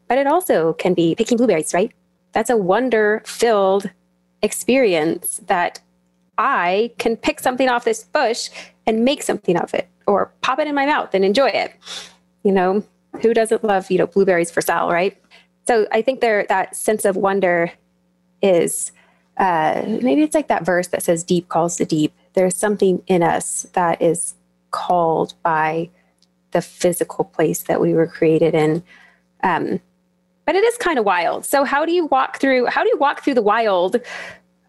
But 0.07 0.18
it 0.18 0.29
also 0.29 0.75
can 0.75 0.94
be 0.94 1.16
picking 1.16 1.37
blueberries, 1.37 1.75
right? 1.75 1.90
That's 2.31 2.51
a 2.51 2.57
wonder 2.57 3.22
filled 3.27 3.90
experience 4.42 5.40
that 5.46 5.81
I 6.38 6.92
can 6.98 7.16
pick 7.16 7.40
something 7.40 7.68
off 7.68 7.85
this 7.85 8.05
bush 8.05 8.50
and 8.87 9.05
make 9.05 9.22
something 9.22 9.57
of 9.57 9.72
it 9.74 9.88
or 10.07 10.33
pop 10.40 10.59
it 10.59 10.66
in 10.66 10.74
my 10.74 10.87
mouth 10.87 11.14
and 11.14 11.24
enjoy 11.24 11.48
it. 11.48 11.72
You 12.42 12.52
know, 12.52 12.85
who 13.20 13.35
doesn't 13.35 13.62
love, 13.62 13.90
you 13.90 13.98
know, 13.98 14.07
blueberries 14.07 14.50
for 14.50 14.61
sale, 14.61 14.90
right? 14.90 15.16
So 15.66 15.87
I 15.92 16.02
think 16.02 16.20
there 16.20 16.44
that 16.48 16.74
sense 16.74 17.05
of 17.05 17.16
wonder 17.16 17.72
is 18.42 18.90
uh, 19.37 19.83
maybe 19.87 20.22
it's 20.22 20.35
like 20.35 20.48
that 20.48 20.64
verse 20.64 20.88
that 20.88 21.02
says 21.02 21.22
deep 21.22 21.48
calls 21.48 21.76
to 21.76 21.85
deep 21.85 22.12
there's 22.35 22.57
something 22.57 23.02
in 23.07 23.22
us 23.22 23.66
that 23.74 24.00
is 24.00 24.35
called 24.70 25.35
by 25.42 25.90
the 26.52 26.62
physical 26.62 27.24
place 27.24 27.62
that 27.64 27.81
we 27.81 27.94
were 27.94 28.07
created 28.07 28.55
in 28.55 28.83
um, 29.42 29.81
but 30.44 30.55
it 30.55 30.64
is 30.64 30.76
kind 30.76 30.98
of 30.98 31.05
wild. 31.05 31.44
So 31.44 31.64
how 31.64 31.85
do 31.85 31.92
you 31.92 32.07
walk 32.07 32.38
through? 32.38 32.66
How 32.66 32.83
do 32.83 32.88
you 32.88 32.98
walk 32.98 33.22
through 33.22 33.35
the 33.35 33.42
wild 33.42 33.96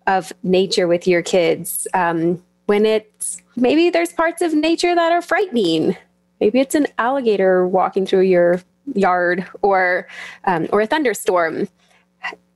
of 0.08 0.34
nature 0.44 0.88
with 0.88 1.08
your 1.08 1.22
kids 1.22 1.88
um, 1.94 2.44
when 2.66 2.86
it's 2.86 3.42
maybe 3.56 3.90
there's 3.90 4.14
parts 4.14 4.42
of 4.42 4.54
nature 4.54 4.94
that 4.94 5.12
are 5.12 5.22
frightening? 5.22 5.98
Maybe 6.40 6.60
it's 6.60 6.76
an 6.76 6.88
alligator 6.98 7.68
walking 7.68 8.06
through 8.06 8.24
your 8.24 8.62
yard 8.94 9.48
or 9.62 10.08
um, 10.46 10.68
or 10.72 10.82
a 10.82 10.88
thunderstorm. 10.88 11.68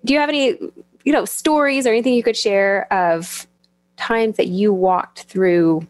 Do 0.05 0.13
you 0.13 0.19
have 0.19 0.29
any 0.29 0.57
you 1.03 1.13
know 1.13 1.25
stories 1.25 1.87
or 1.87 1.89
anything 1.89 2.13
you 2.13 2.23
could 2.23 2.37
share 2.37 2.91
of 2.91 3.47
times 3.95 4.37
that 4.37 4.47
you 4.47 4.71
walked 4.73 5.23
through 5.23 5.87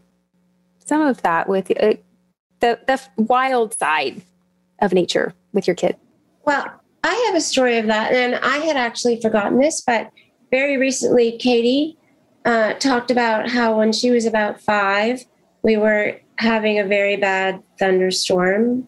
some 0.84 1.02
of 1.02 1.20
that 1.22 1.48
with 1.48 1.70
uh, 1.82 1.94
the 2.60 2.78
the 2.86 3.00
wild 3.16 3.74
side 3.74 4.22
of 4.80 4.92
nature 4.92 5.34
with 5.52 5.66
your 5.66 5.76
kid? 5.76 5.96
Well, 6.44 6.77
I 7.04 7.24
have 7.26 7.34
a 7.34 7.40
story 7.40 7.78
of 7.78 7.86
that, 7.86 8.12
and 8.12 8.34
I 8.36 8.58
had 8.58 8.76
actually 8.76 9.20
forgotten 9.20 9.58
this, 9.58 9.80
but 9.80 10.10
very 10.50 10.76
recently, 10.76 11.38
Katie 11.38 11.96
uh, 12.44 12.74
talked 12.74 13.10
about 13.10 13.50
how 13.50 13.78
when 13.78 13.92
she 13.92 14.10
was 14.10 14.24
about 14.24 14.60
five, 14.60 15.24
we 15.62 15.76
were 15.76 16.20
having 16.36 16.78
a 16.78 16.84
very 16.84 17.16
bad 17.16 17.62
thunderstorm 17.78 18.86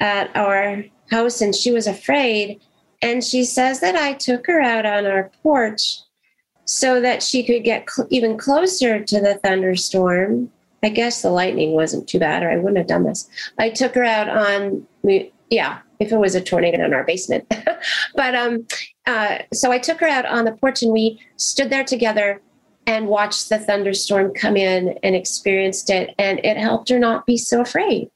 at 0.00 0.34
our 0.36 0.84
house, 1.10 1.40
and 1.40 1.54
she 1.54 1.72
was 1.72 1.86
afraid. 1.86 2.60
And 3.02 3.22
she 3.22 3.44
says 3.44 3.80
that 3.80 3.94
I 3.94 4.14
took 4.14 4.46
her 4.46 4.60
out 4.60 4.86
on 4.86 5.06
our 5.06 5.30
porch 5.42 6.00
so 6.64 7.00
that 7.00 7.22
she 7.22 7.44
could 7.44 7.62
get 7.62 7.88
cl- 7.88 8.08
even 8.10 8.36
closer 8.36 9.02
to 9.02 9.20
the 9.20 9.34
thunderstorm. 9.36 10.50
I 10.82 10.88
guess 10.88 11.22
the 11.22 11.30
lightning 11.30 11.72
wasn't 11.72 12.08
too 12.08 12.18
bad, 12.18 12.42
or 12.42 12.50
I 12.50 12.56
wouldn't 12.56 12.78
have 12.78 12.86
done 12.86 13.04
this. 13.04 13.28
I 13.58 13.70
took 13.70 13.94
her 13.94 14.04
out 14.04 14.28
on, 14.28 14.86
yeah, 15.50 15.78
if 16.00 16.12
it 16.12 16.16
was 16.16 16.34
a 16.34 16.40
tornado 16.40 16.84
in 16.84 16.94
our 16.94 17.04
basement. 17.04 17.46
but 18.14 18.34
um, 18.34 18.66
uh, 19.06 19.38
so 19.52 19.70
I 19.70 19.78
took 19.78 20.00
her 20.00 20.08
out 20.08 20.26
on 20.26 20.44
the 20.44 20.52
porch 20.52 20.82
and 20.82 20.92
we 20.92 21.20
stood 21.36 21.70
there 21.70 21.84
together 21.84 22.40
and 22.86 23.08
watched 23.08 23.48
the 23.48 23.58
thunderstorm 23.58 24.32
come 24.34 24.56
in 24.56 24.98
and 25.02 25.16
experienced 25.16 25.90
it. 25.90 26.14
And 26.18 26.40
it 26.44 26.56
helped 26.56 26.88
her 26.88 26.98
not 26.98 27.26
be 27.26 27.36
so 27.36 27.60
afraid. 27.60 28.10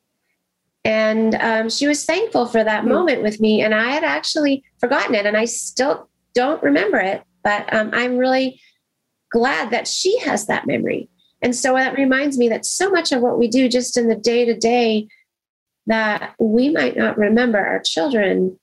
And 0.84 1.34
um, 1.36 1.68
she 1.68 1.86
was 1.86 2.04
thankful 2.04 2.46
for 2.46 2.64
that 2.64 2.80
mm-hmm. 2.80 2.92
moment 2.92 3.22
with 3.22 3.40
me. 3.40 3.62
And 3.62 3.74
I 3.74 3.90
had 3.90 4.04
actually 4.04 4.64
forgotten 4.78 5.14
it 5.14 5.26
and 5.26 5.36
I 5.36 5.44
still 5.44 6.08
don't 6.34 6.62
remember 6.62 6.98
it. 6.98 7.22
But 7.42 7.72
um, 7.72 7.90
I'm 7.92 8.16
really 8.16 8.60
glad 9.30 9.70
that 9.70 9.86
she 9.86 10.18
has 10.20 10.46
that 10.46 10.66
memory. 10.66 11.08
And 11.42 11.56
so 11.56 11.74
that 11.74 11.96
reminds 11.96 12.36
me 12.36 12.48
that 12.50 12.66
so 12.66 12.90
much 12.90 13.12
of 13.12 13.22
what 13.22 13.38
we 13.38 13.48
do 13.48 13.68
just 13.68 13.96
in 13.96 14.08
the 14.08 14.14
day 14.14 14.44
to 14.44 14.54
day 14.54 15.08
that 15.86 16.34
we 16.38 16.68
might 16.68 16.96
not 16.96 17.18
remember, 17.18 17.58
our 17.58 17.80
children 17.80 18.58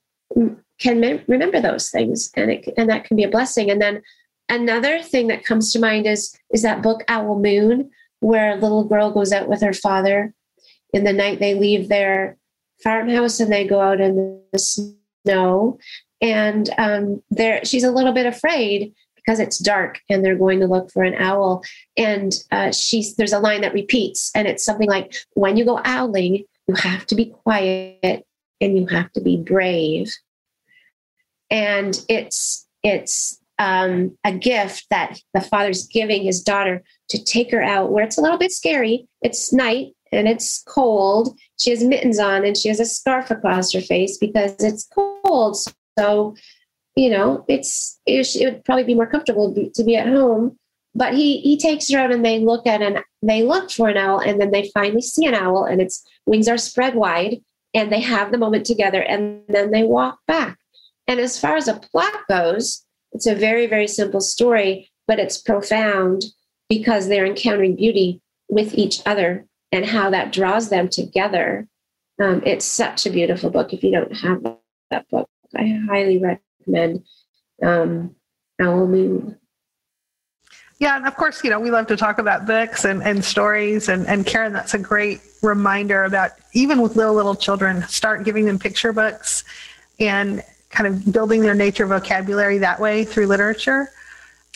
can 0.78 1.00
me- 1.00 1.22
remember 1.26 1.60
those 1.60 1.90
things, 1.90 2.30
and 2.34 2.50
it, 2.50 2.68
and 2.76 2.88
that 2.88 3.04
can 3.04 3.16
be 3.16 3.24
a 3.24 3.30
blessing. 3.30 3.70
And 3.70 3.80
then 3.80 4.02
another 4.48 5.02
thing 5.02 5.26
that 5.28 5.44
comes 5.44 5.72
to 5.72 5.78
mind 5.78 6.06
is 6.06 6.36
is 6.52 6.62
that 6.62 6.82
book 6.82 7.02
Owl 7.08 7.40
Moon, 7.40 7.90
where 8.20 8.52
a 8.52 8.60
little 8.60 8.84
girl 8.84 9.10
goes 9.10 9.32
out 9.32 9.48
with 9.48 9.60
her 9.62 9.72
father 9.72 10.32
in 10.92 11.04
the 11.04 11.12
night. 11.12 11.40
They 11.40 11.54
leave 11.54 11.88
their 11.88 12.36
farmhouse 12.82 13.40
and 13.40 13.52
they 13.52 13.66
go 13.66 13.80
out 13.80 14.00
in 14.00 14.40
the 14.52 14.58
snow, 14.58 15.78
and 16.20 16.70
um, 16.78 17.22
there 17.30 17.64
she's 17.64 17.84
a 17.84 17.92
little 17.92 18.12
bit 18.12 18.26
afraid 18.26 18.94
because 19.16 19.40
it's 19.40 19.58
dark 19.58 20.00
and 20.08 20.24
they're 20.24 20.38
going 20.38 20.58
to 20.58 20.66
look 20.66 20.90
for 20.90 21.02
an 21.02 21.14
owl. 21.14 21.62
And 21.98 22.32
uh, 22.50 22.72
she's 22.72 23.16
there's 23.16 23.32
a 23.32 23.40
line 23.40 23.62
that 23.62 23.74
repeats, 23.74 24.30
and 24.34 24.46
it's 24.46 24.64
something 24.64 24.88
like, 24.88 25.14
"When 25.34 25.56
you 25.56 25.64
go 25.64 25.80
owling, 25.84 26.44
you 26.68 26.74
have 26.74 27.06
to 27.06 27.14
be 27.14 27.26
quiet 27.26 28.24
and 28.60 28.78
you 28.78 28.86
have 28.86 29.10
to 29.12 29.20
be 29.20 29.36
brave." 29.36 30.14
And 31.50 31.98
it's 32.08 32.66
it's 32.82 33.40
um, 33.58 34.16
a 34.24 34.32
gift 34.32 34.86
that 34.90 35.18
the 35.34 35.40
father's 35.40 35.86
giving 35.86 36.22
his 36.22 36.42
daughter 36.42 36.82
to 37.08 37.22
take 37.22 37.50
her 37.50 37.62
out 37.62 37.90
where 37.90 38.04
it's 38.04 38.18
a 38.18 38.20
little 38.20 38.38
bit 38.38 38.52
scary. 38.52 39.08
It's 39.22 39.52
night 39.52 39.94
and 40.12 40.28
it's 40.28 40.62
cold. 40.66 41.36
She 41.58 41.70
has 41.70 41.82
mittens 41.82 42.18
on 42.18 42.44
and 42.44 42.56
she 42.56 42.68
has 42.68 42.80
a 42.80 42.86
scarf 42.86 43.30
across 43.30 43.72
her 43.72 43.80
face 43.80 44.16
because 44.16 44.54
it's 44.60 44.88
cold. 44.94 45.56
So, 45.98 46.36
you 46.94 47.10
know, 47.10 47.44
it's 47.48 47.98
it, 48.06 48.28
would 48.44 48.64
probably 48.64 48.84
be 48.84 48.94
more 48.94 49.06
comfortable 49.06 49.54
to 49.74 49.84
be 49.84 49.96
at 49.96 50.06
home. 50.06 50.56
But 50.94 51.14
he 51.14 51.40
he 51.40 51.56
takes 51.56 51.90
her 51.90 51.98
out 51.98 52.12
and 52.12 52.24
they 52.24 52.40
look 52.40 52.66
at 52.66 52.82
an 52.82 53.02
they 53.22 53.42
look 53.42 53.70
for 53.70 53.88
an 53.88 53.96
owl 53.96 54.20
and 54.20 54.40
then 54.40 54.50
they 54.50 54.70
finally 54.72 55.02
see 55.02 55.26
an 55.26 55.34
owl 55.34 55.64
and 55.64 55.80
its 55.80 56.04
wings 56.26 56.48
are 56.48 56.58
spread 56.58 56.94
wide 56.94 57.38
and 57.74 57.92
they 57.92 58.00
have 58.00 58.30
the 58.30 58.38
moment 58.38 58.64
together 58.64 59.02
and 59.02 59.42
then 59.48 59.70
they 59.70 59.82
walk 59.82 60.18
back. 60.26 60.58
And 61.06 61.20
as 61.20 61.38
far 61.38 61.56
as 61.56 61.68
a 61.68 61.80
plot 61.80 62.14
goes, 62.28 62.84
it's 63.12 63.26
a 63.26 63.34
very 63.34 63.66
very 63.66 63.88
simple 63.88 64.20
story, 64.20 64.90
but 65.06 65.18
it's 65.18 65.38
profound 65.38 66.24
because 66.68 67.08
they're 67.08 67.26
encountering 67.26 67.76
beauty 67.76 68.20
with 68.48 68.74
each 68.74 69.00
other 69.06 69.46
and 69.72 69.84
how 69.84 70.10
that 70.10 70.32
draws 70.32 70.68
them 70.70 70.88
together. 70.88 71.66
Um, 72.20 72.42
it's 72.44 72.64
such 72.64 73.06
a 73.06 73.10
beautiful 73.10 73.50
book. 73.50 73.72
If 73.72 73.82
you 73.82 73.92
don't 73.92 74.16
have 74.16 74.42
that 74.90 75.08
book, 75.08 75.28
I 75.56 75.80
highly 75.88 76.18
recommend 76.18 77.04
um, 77.62 78.16
Owl 78.60 78.86
Moon. 78.86 79.38
Yeah, 80.78 80.96
and 80.96 81.06
of 81.06 81.16
course, 81.16 81.42
you 81.42 81.50
know, 81.50 81.58
we 81.58 81.70
love 81.70 81.88
to 81.88 81.96
talk 81.96 82.18
about 82.18 82.46
books 82.46 82.84
and, 82.84 83.02
and 83.02 83.24
stories. 83.24 83.88
And, 83.88 84.06
and 84.06 84.24
Karen, 84.24 84.52
that's 84.52 84.74
a 84.74 84.78
great 84.78 85.20
reminder 85.42 86.04
about 86.04 86.32
even 86.52 86.80
with 86.80 86.94
little, 86.94 87.14
little 87.14 87.34
children, 87.34 87.82
start 87.88 88.24
giving 88.24 88.44
them 88.44 88.58
picture 88.58 88.92
books 88.92 89.42
and 89.98 90.42
kind 90.70 90.86
of 90.86 91.12
building 91.12 91.40
their 91.40 91.54
nature 91.54 91.86
vocabulary 91.86 92.58
that 92.58 92.78
way 92.78 93.04
through 93.04 93.26
literature 93.26 93.90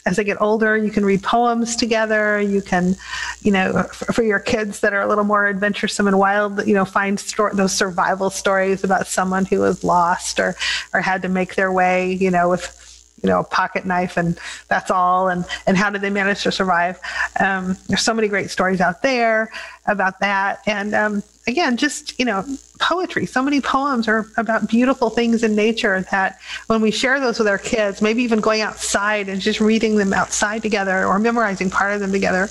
as 0.05 0.17
they 0.17 0.25
get 0.25 0.41
older, 0.41 0.77
you 0.77 0.91
can 0.91 1.05
read 1.05 1.23
poems 1.23 1.77
together. 1.77 2.41
You 2.41 2.61
can, 2.61 2.97
you 3.43 3.53
know, 3.53 3.85
for, 3.85 4.13
for 4.13 4.23
your 4.23 4.41
kids 4.41 4.81
that 4.81 4.93
are 4.93 5.03
a 5.03 5.07
little 5.07 5.25
more 5.25 5.47
adventuresome 5.47 6.09
and 6.09 6.19
wild, 6.19 6.67
you 6.67 6.75
know, 6.75 6.85
find 6.85 7.21
sto- 7.21 7.51
those 7.53 7.73
survival 7.73 8.29
stories 8.31 8.83
about 8.83 9.07
someone 9.07 9.45
who 9.45 9.61
was 9.61 9.85
lost 9.85 10.41
or 10.41 10.57
or 10.93 11.01
had 11.01 11.23
to 11.23 11.29
make 11.29 11.55
their 11.55 11.71
way, 11.71 12.13
you 12.15 12.31
know, 12.31 12.49
with 12.49 12.79
you 13.23 13.29
know, 13.29 13.41
a 13.41 13.45
pocket 13.45 13.85
knife 13.85 14.17
and 14.17 14.39
that's 14.69 14.91
all. 14.91 15.29
And, 15.29 15.45
and 15.67 15.77
how 15.77 15.91
did 15.91 16.01
they 16.03 16.11
manage 16.11 16.43
to 16.43 16.53
survive? 16.53 17.01
Um, 17.39 17.77
there's 17.89 18.03
so 18.03 18.15
many 18.15 18.29
great 18.29 18.51
stories 18.51 18.81
out 18.81 19.03
there 19.03 19.51
about 19.87 20.21
that. 20.21 20.61
And 20.67 20.95
um, 20.95 21.23
again, 21.47 21.77
just, 21.77 22.19
you 22.19 22.25
know, 22.25 22.45
poetry. 22.81 23.27
So 23.27 23.43
many 23.43 23.61
poems 23.61 24.09
are 24.09 24.27
about 24.37 24.69
beautiful 24.69 25.11
things 25.11 25.43
in 25.43 25.55
nature 25.55 26.05
that 26.11 26.39
when 26.67 26.81
we 26.81 26.91
share 26.91 27.21
those 27.21 27.39
with 27.39 27.49
our 27.49 27.59
kids, 27.59 28.03
maybe 28.03 28.23
even 28.23 28.41
going 28.41 28.61
outside 28.61 29.29
and 29.29 29.41
just 29.41 29.61
reading 29.61 29.97
them 29.97 30.13
outside 30.13 30.63
together 30.63 31.07
or 31.07 31.19
memorizing 31.19 31.71
part 31.71 31.95
of 31.95 32.01
them 32.01 32.13
together. 32.13 32.49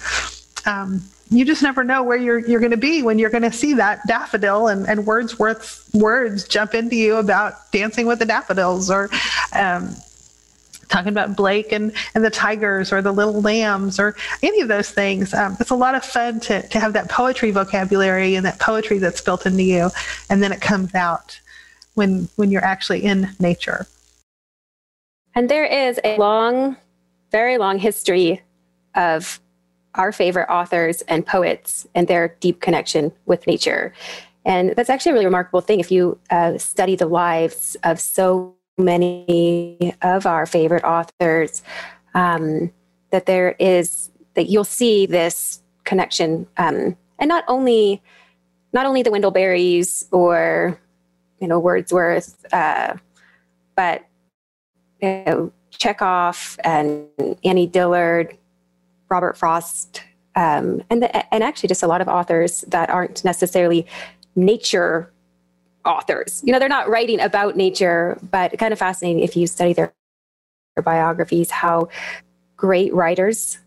Um, 0.66 1.02
you 1.32 1.46
just 1.46 1.64
never 1.64 1.84
know 1.84 2.04
where 2.04 2.18
you're 2.18 2.40
you're 2.40 2.60
going 2.60 2.72
to 2.72 2.78
be 2.78 3.02
when 3.02 3.18
you're 3.18 3.30
going 3.30 3.44
to 3.44 3.54
see 3.54 3.74
that 3.76 4.06
daffodil 4.06 4.68
and, 4.68 4.86
and 4.88 5.06
Wordsworth's 5.06 5.92
words 5.94 6.46
jump 6.46 6.74
into 6.74 6.98
you 6.98 7.16
about 7.16 7.72
dancing 7.72 8.06
with 8.06 8.20
the 8.20 8.26
daffodils 8.26 8.92
or 8.92 9.10
um, 9.54 9.96
talking 10.92 11.10
about 11.10 11.36
Blake 11.36 11.72
and, 11.72 11.92
and 12.14 12.24
the 12.24 12.30
tigers 12.30 12.92
or 12.92 13.02
the 13.02 13.12
little 13.12 13.42
lambs 13.42 14.00
or 14.00 14.16
any 14.44 14.62
of 14.62 14.68
those 14.68 14.92
things. 14.92 15.34
Um, 15.34 15.58
it's 15.60 15.72
a 15.72 15.76
lot 15.76 15.96
of 15.96 16.04
fun 16.04 16.40
to, 16.42 16.68
to 16.68 16.80
have 16.80 16.94
that 16.94 17.10
poetry 17.10 17.52
vocabulary 17.52 18.36
and 18.36 18.46
that 18.46 18.60
poetry 18.60 19.00
that's 19.00 19.22
built 19.22 19.46
into 19.46 19.64
you. 19.64 19.90
And 20.30 20.44
then 20.44 20.52
it 20.52 20.62
comes 20.62 20.94
out 20.94 21.40
when, 21.96 22.28
when 22.36 22.52
you're 22.52 22.64
actually 22.64 23.04
in 23.04 23.30
nature. 23.40 23.88
And 25.34 25.50
there 25.50 25.66
is 25.66 26.00
a 26.04 26.18
long, 26.18 26.76
very 27.32 27.58
long 27.58 27.80
history 27.80 28.42
of 28.94 29.40
our 29.96 30.12
favorite 30.12 30.50
authors 30.50 31.02
and 31.04 31.26
poets 31.26 31.88
and 31.96 32.08
their 32.08 32.36
deep 32.40 32.62
connection 32.62 33.12
with 33.26 33.48
nature. 33.48 33.94
And 34.46 34.76
that's 34.76 34.90
actually 34.90 35.12
a 35.12 35.14
really 35.14 35.26
remarkable 35.26 35.62
thing 35.62 35.80
if 35.80 35.92
you 35.92 36.18
uh, 36.30 36.58
study 36.58 36.96
the 36.96 37.06
lives 37.06 37.78
of 37.84 38.00
so 38.00 38.56
many 38.78 39.96
of 40.02 40.26
our 40.26 40.46
favorite 40.46 40.84
authors 40.84 41.64
um, 42.14 42.72
that 43.12 43.26
there 43.26 43.56
is 43.60 44.10
that 44.34 44.50
you'll 44.50 44.64
see 44.64 45.06
this 45.06 45.62
connection 45.84 46.48
um, 46.58 46.96
and 47.20 47.28
not 47.28 47.44
only 47.48 48.02
not 48.74 48.86
only 48.86 49.04
the 49.04 49.12
wendell-berrys 49.12 50.08
or 50.12 50.80
you 51.40 51.48
know 51.48 51.60
wordsworth 51.60 52.46
uh, 52.54 52.96
but 53.76 54.06
you 55.02 55.24
know, 55.26 55.52
chekhov 55.72 56.58
and 56.64 57.08
annie 57.44 57.68
dillard 57.68 58.38
robert 59.10 59.38
frost 59.38 60.04
um, 60.36 60.82
and 60.90 61.04
the, 61.04 61.34
and 61.34 61.44
actually 61.44 61.68
just 61.68 61.84
a 61.84 61.88
lot 61.88 62.00
of 62.00 62.08
authors 62.08 62.62
that 62.70 62.90
aren't 62.90 63.26
necessarily 63.26 63.86
nature 64.36 65.11
authors. 65.86 66.42
You 66.46 66.54
know, 66.54 66.60
they're 66.60 66.70
not 66.70 66.90
writing 66.90 67.20
about 67.20 67.56
nature, 67.56 68.18
but 68.30 68.58
kind 68.58 68.74
of 68.74 68.80
fascinating 68.80 69.24
if 69.24 69.36
you 69.36 69.48
study 69.48 69.74
their, 69.74 69.94
their 70.76 70.84
biographies, 70.84 71.52
how 71.52 71.90
great 72.56 72.94
writers 72.94 73.58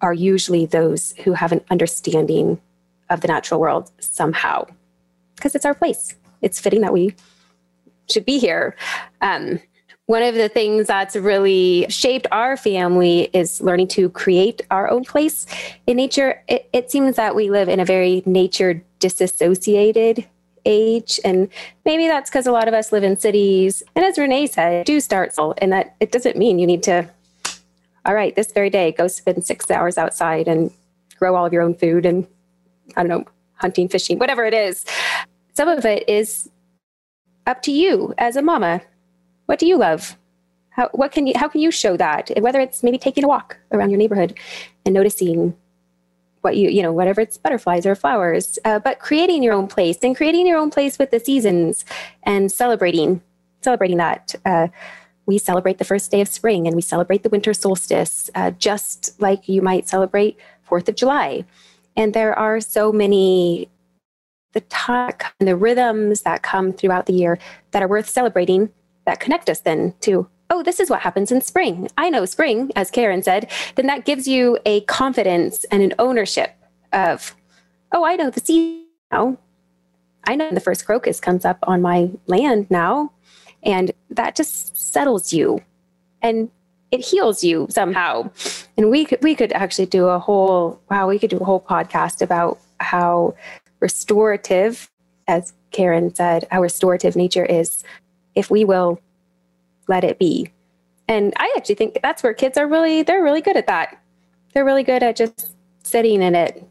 are 0.00 0.12
usually 0.12 0.66
those 0.66 1.14
who 1.24 1.32
have 1.32 1.52
an 1.52 1.62
understanding 1.70 2.60
of 3.10 3.20
the 3.20 3.28
natural 3.28 3.60
world 3.60 3.90
somehow, 4.00 4.66
because 5.36 5.54
it's 5.54 5.64
our 5.64 5.74
place. 5.74 6.14
It's 6.42 6.60
fitting 6.60 6.82
that 6.82 6.92
we 6.92 7.14
should 8.10 8.26
be 8.26 8.38
here. 8.38 8.76
Um, 9.22 9.60
one 10.06 10.22
of 10.22 10.34
the 10.34 10.50
things 10.50 10.88
that's 10.88 11.16
really 11.16 11.86
shaped 11.88 12.26
our 12.30 12.58
family 12.58 13.30
is 13.32 13.62
learning 13.62 13.88
to 13.88 14.10
create 14.10 14.60
our 14.70 14.90
own 14.90 15.04
place 15.04 15.46
in 15.86 15.96
nature. 15.96 16.42
It, 16.46 16.68
it 16.74 16.90
seems 16.90 17.16
that 17.16 17.34
we 17.34 17.48
live 17.48 17.70
in 17.70 17.80
a 17.80 17.86
very 17.86 18.22
nature 18.26 18.84
disassociated 18.98 20.26
age. 20.64 21.20
And 21.24 21.48
maybe 21.84 22.06
that's 22.06 22.30
because 22.30 22.46
a 22.46 22.52
lot 22.52 22.68
of 22.68 22.74
us 22.74 22.92
live 22.92 23.04
in 23.04 23.18
cities. 23.18 23.82
And 23.94 24.04
as 24.04 24.18
Renee 24.18 24.46
said, 24.46 24.86
do 24.86 25.00
start 25.00 25.34
small. 25.34 25.54
And 25.58 25.72
that 25.72 25.96
it 26.00 26.12
doesn't 26.12 26.36
mean 26.36 26.58
you 26.58 26.66
need 26.66 26.82
to, 26.84 27.08
all 28.04 28.14
right, 28.14 28.34
this 28.34 28.52
very 28.52 28.70
day, 28.70 28.92
go 28.92 29.08
spend 29.08 29.44
six 29.44 29.70
hours 29.70 29.98
outside 29.98 30.48
and 30.48 30.70
grow 31.18 31.34
all 31.36 31.46
of 31.46 31.52
your 31.52 31.62
own 31.62 31.74
food 31.74 32.06
and, 32.06 32.26
I 32.96 33.02
don't 33.02 33.08
know, 33.08 33.24
hunting, 33.54 33.88
fishing, 33.88 34.18
whatever 34.18 34.44
it 34.44 34.54
is. 34.54 34.84
Some 35.54 35.68
of 35.68 35.84
it 35.84 36.08
is 36.08 36.50
up 37.46 37.62
to 37.62 37.72
you 37.72 38.14
as 38.18 38.36
a 38.36 38.42
mama. 38.42 38.82
What 39.46 39.58
do 39.58 39.66
you 39.66 39.76
love? 39.76 40.16
How, 40.70 40.88
what 40.92 41.12
can 41.12 41.26
you, 41.26 41.34
how 41.36 41.48
can 41.48 41.60
you 41.60 41.70
show 41.70 41.96
that? 41.96 42.30
Whether 42.40 42.60
it's 42.60 42.82
maybe 42.82 42.98
taking 42.98 43.22
a 43.22 43.28
walk 43.28 43.58
around 43.70 43.90
your 43.90 43.98
neighborhood 43.98 44.36
and 44.84 44.94
noticing 44.94 45.56
what 46.44 46.56
you 46.56 46.68
you 46.68 46.82
know 46.82 46.92
whatever 46.92 47.20
it's 47.20 47.38
butterflies 47.38 47.86
or 47.86 47.94
flowers 47.94 48.58
uh, 48.64 48.78
but 48.78 48.98
creating 48.98 49.42
your 49.42 49.54
own 49.54 49.66
place 49.66 49.98
and 50.02 50.16
creating 50.16 50.46
your 50.46 50.58
own 50.58 50.70
place 50.70 50.98
with 50.98 51.10
the 51.10 51.18
seasons 51.18 51.84
and 52.22 52.52
celebrating 52.52 53.20
celebrating 53.62 53.96
that 53.96 54.34
uh, 54.44 54.68
we 55.26 55.38
celebrate 55.38 55.78
the 55.78 55.84
first 55.84 56.10
day 56.10 56.20
of 56.20 56.28
spring 56.28 56.66
and 56.66 56.76
we 56.76 56.82
celebrate 56.82 57.22
the 57.22 57.28
winter 57.28 57.54
solstice 57.54 58.30
uh, 58.34 58.50
just 58.52 59.20
like 59.20 59.48
you 59.48 59.62
might 59.62 59.88
celebrate 59.88 60.38
fourth 60.62 60.88
of 60.88 60.96
july. 60.96 61.44
And 61.96 62.12
there 62.12 62.36
are 62.38 62.60
so 62.60 62.92
many 62.92 63.68
the 64.52 64.60
time 64.62 65.14
and 65.40 65.48
the 65.48 65.56
rhythms 65.56 66.22
that 66.22 66.42
come 66.42 66.72
throughout 66.72 67.06
the 67.06 67.12
year 67.12 67.38
that 67.72 67.82
are 67.82 67.88
worth 67.88 68.08
celebrating 68.08 68.70
that 69.04 69.18
connect 69.18 69.50
us 69.50 69.60
then 69.60 69.94
to 70.00 70.28
oh, 70.50 70.62
this 70.62 70.80
is 70.80 70.90
what 70.90 71.00
happens 71.00 71.32
in 71.32 71.40
spring. 71.40 71.88
I 71.96 72.10
know 72.10 72.24
spring, 72.24 72.70
as 72.76 72.90
Karen 72.90 73.22
said, 73.22 73.50
then 73.76 73.86
that 73.86 74.04
gives 74.04 74.28
you 74.28 74.58
a 74.64 74.82
confidence 74.82 75.64
and 75.64 75.82
an 75.82 75.94
ownership 75.98 76.54
of, 76.92 77.34
oh, 77.92 78.04
I 78.04 78.16
know 78.16 78.30
the 78.30 78.40
season 78.40 78.86
now. 79.10 79.38
I 80.26 80.36
know 80.36 80.50
the 80.50 80.60
first 80.60 80.86
crocus 80.86 81.20
comes 81.20 81.44
up 81.44 81.58
on 81.64 81.82
my 81.82 82.10
land 82.26 82.70
now. 82.70 83.12
And 83.62 83.92
that 84.10 84.36
just 84.36 84.76
settles 84.76 85.32
you 85.32 85.60
and 86.22 86.50
it 86.90 87.00
heals 87.00 87.42
you 87.42 87.66
somehow. 87.70 88.30
And 88.76 88.90
we 88.90 89.04
could 89.04 89.22
we 89.22 89.34
could 89.34 89.52
actually 89.52 89.86
do 89.86 90.06
a 90.06 90.18
whole 90.18 90.80
wow, 90.90 91.08
we 91.08 91.18
could 91.18 91.30
do 91.30 91.38
a 91.38 91.44
whole 91.44 91.60
podcast 91.60 92.22
about 92.22 92.58
how 92.78 93.34
restorative, 93.80 94.90
as 95.26 95.54
Karen 95.70 96.14
said, 96.14 96.46
how 96.50 96.60
restorative 96.62 97.16
nature 97.16 97.44
is 97.44 97.82
if 98.34 98.50
we 98.50 98.64
will 98.64 99.00
let 99.88 100.04
it 100.04 100.18
be. 100.18 100.50
And 101.08 101.32
I 101.36 101.52
actually 101.56 101.74
think 101.74 101.98
that's 102.02 102.22
where 102.22 102.34
kids 102.34 102.56
are 102.56 102.66
really, 102.66 103.02
they're 103.02 103.22
really 103.22 103.40
good 103.40 103.56
at 103.56 103.66
that. 103.66 104.00
They're 104.52 104.64
really 104.64 104.84
good 104.84 105.02
at 105.02 105.16
just 105.16 105.54
sitting 105.82 106.22
in 106.22 106.34
it, 106.34 106.66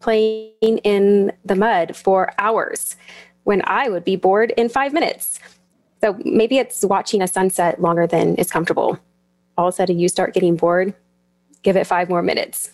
playing 0.00 0.78
in 0.84 1.32
the 1.44 1.56
mud 1.56 1.96
for 1.96 2.32
hours 2.38 2.96
when 3.44 3.62
I 3.64 3.88
would 3.88 4.04
be 4.04 4.16
bored 4.16 4.52
in 4.56 4.68
five 4.68 4.92
minutes. 4.92 5.40
So 6.00 6.18
maybe 6.24 6.58
it's 6.58 6.84
watching 6.84 7.22
a 7.22 7.28
sunset 7.28 7.80
longer 7.80 8.06
than 8.06 8.36
is 8.36 8.50
comfortable. 8.50 8.98
All 9.56 9.68
of 9.68 9.74
a 9.74 9.76
sudden 9.76 9.98
you 9.98 10.08
start 10.08 10.34
getting 10.34 10.56
bored, 10.56 10.94
give 11.62 11.76
it 11.76 11.86
five 11.86 12.08
more 12.08 12.22
minutes. 12.22 12.72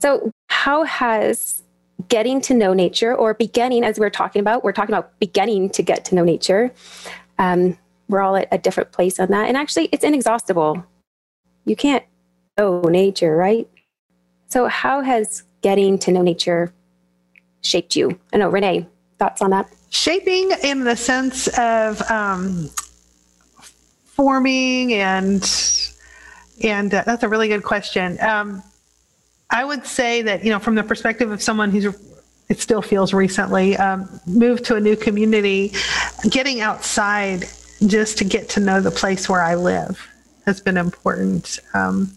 So, 0.00 0.32
how 0.48 0.82
has 0.82 1.62
getting 2.08 2.40
to 2.42 2.54
know 2.54 2.72
nature 2.72 3.14
or 3.14 3.34
beginning, 3.34 3.84
as 3.84 3.98
we're 3.98 4.10
talking 4.10 4.40
about, 4.40 4.64
we're 4.64 4.72
talking 4.72 4.92
about 4.92 5.18
beginning 5.20 5.70
to 5.70 5.82
get 5.82 6.04
to 6.06 6.14
know 6.16 6.24
nature, 6.24 6.72
um, 7.38 7.78
we're 8.12 8.20
all 8.20 8.36
at 8.36 8.46
a 8.52 8.58
different 8.58 8.92
place 8.92 9.18
on 9.18 9.30
that. 9.30 9.48
And 9.48 9.56
actually, 9.56 9.86
it's 9.86 10.04
inexhaustible. 10.04 10.84
You 11.64 11.74
can't 11.74 12.04
know 12.58 12.82
nature, 12.82 13.34
right? 13.34 13.68
So, 14.48 14.68
how 14.68 15.00
has 15.00 15.42
getting 15.62 15.98
to 16.00 16.12
know 16.12 16.22
nature 16.22 16.72
shaped 17.62 17.96
you? 17.96 18.20
I 18.32 18.36
know, 18.36 18.50
Renee, 18.50 18.86
thoughts 19.18 19.40
on 19.40 19.50
that? 19.50 19.72
Shaping 19.88 20.52
in 20.62 20.84
the 20.84 20.94
sense 20.94 21.48
of 21.58 22.02
um, 22.10 22.68
forming 24.04 24.92
and 24.92 25.42
and 26.62 26.94
uh, 26.94 27.02
that's 27.04 27.22
a 27.22 27.28
really 27.28 27.48
good 27.48 27.64
question. 27.64 28.20
Um, 28.20 28.62
I 29.50 29.64
would 29.64 29.86
say 29.86 30.22
that 30.22 30.44
you 30.44 30.50
know, 30.50 30.58
from 30.58 30.74
the 30.74 30.84
perspective 30.84 31.30
of 31.30 31.42
someone 31.42 31.70
who's 31.70 31.86
it 32.48 32.60
still 32.60 32.82
feels 32.82 33.14
recently 33.14 33.78
um, 33.78 34.20
moved 34.26 34.66
to 34.66 34.74
a 34.74 34.80
new 34.80 34.96
community, 34.96 35.72
getting 36.28 36.60
outside 36.60 37.48
just 37.86 38.18
to 38.18 38.24
get 38.24 38.48
to 38.50 38.60
know 38.60 38.80
the 38.80 38.90
place 38.90 39.28
where 39.28 39.42
I 39.42 39.54
live 39.54 40.08
has 40.46 40.60
been 40.60 40.76
important. 40.76 41.58
Um, 41.74 42.16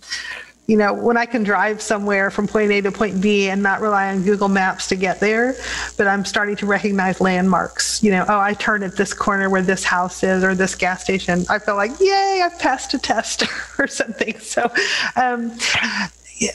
you 0.67 0.77
know, 0.77 0.93
when 0.93 1.15
I 1.15 1.25
can 1.27 1.43
drive 1.43 1.79
somewhere 1.79 2.31
from 2.31 2.47
point 2.47 2.71
A 2.71 2.81
to 2.81 2.91
point 2.91 3.21
B 3.21 3.49
and 3.49 3.61
not 3.61 3.81
rely 3.81 4.11
on 4.11 4.23
Google 4.23 4.47
Maps 4.47 4.87
to 4.87 4.95
get 4.95 5.19
there, 5.19 5.55
but 5.95 6.07
I'm 6.07 6.25
starting 6.25 6.55
to 6.57 6.65
recognize 6.65 7.21
landmarks. 7.21 8.01
You 8.01 8.11
know, 8.11 8.25
oh, 8.27 8.39
I 8.39 8.53
turn 8.53 8.81
at 8.81 8.97
this 8.97 9.13
corner 9.13 9.49
where 9.49 9.61
this 9.61 9.83
house 9.83 10.23
is 10.23 10.43
or 10.43 10.55
this 10.55 10.73
gas 10.73 11.03
station. 11.03 11.45
I 11.49 11.59
feel 11.59 11.75
like, 11.75 11.91
yay, 11.99 12.41
I've 12.43 12.57
passed 12.57 12.95
a 12.95 12.97
test 12.97 13.43
or 13.79 13.85
something. 13.85 14.39
So, 14.39 14.71
um, 15.15 15.55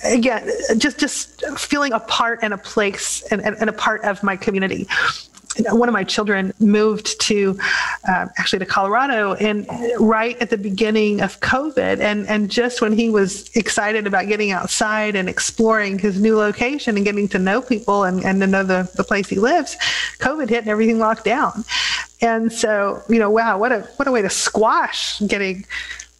again, 0.04 0.50
just 0.76 0.98
just 0.98 1.44
feeling 1.56 1.92
a 1.92 2.00
part 2.00 2.40
and 2.42 2.52
a 2.52 2.58
place 2.58 3.22
and, 3.30 3.40
and, 3.40 3.54
and 3.60 3.70
a 3.70 3.72
part 3.72 4.04
of 4.04 4.24
my 4.24 4.36
community 4.36 4.88
one 5.58 5.88
of 5.88 5.92
my 5.92 6.04
children 6.04 6.52
moved 6.60 7.20
to 7.20 7.58
uh, 8.08 8.26
actually 8.38 8.60
to 8.60 8.66
Colorado 8.66 9.34
and 9.34 9.66
right 9.98 10.40
at 10.40 10.50
the 10.50 10.56
beginning 10.56 11.20
of 11.20 11.40
COVID 11.40 11.98
and 11.98 12.26
and 12.28 12.48
just 12.50 12.80
when 12.80 12.92
he 12.92 13.10
was 13.10 13.54
excited 13.56 14.06
about 14.06 14.28
getting 14.28 14.52
outside 14.52 15.16
and 15.16 15.28
exploring 15.28 15.98
his 15.98 16.20
new 16.20 16.36
location 16.36 16.96
and 16.96 17.04
getting 17.04 17.28
to 17.28 17.38
know 17.38 17.60
people 17.60 18.04
and, 18.04 18.24
and 18.24 18.40
to 18.40 18.46
know 18.46 18.62
the, 18.62 18.90
the 18.94 19.04
place 19.04 19.28
he 19.28 19.40
lives, 19.40 19.76
COVID 20.18 20.48
hit 20.48 20.60
and 20.60 20.68
everything 20.68 20.98
locked 20.98 21.24
down. 21.24 21.64
And 22.22 22.52
so, 22.52 23.02
you 23.08 23.18
know, 23.18 23.30
wow, 23.30 23.58
what 23.58 23.72
a 23.72 23.80
what 23.96 24.06
a 24.06 24.12
way 24.12 24.22
to 24.22 24.30
squash 24.30 25.18
getting 25.20 25.64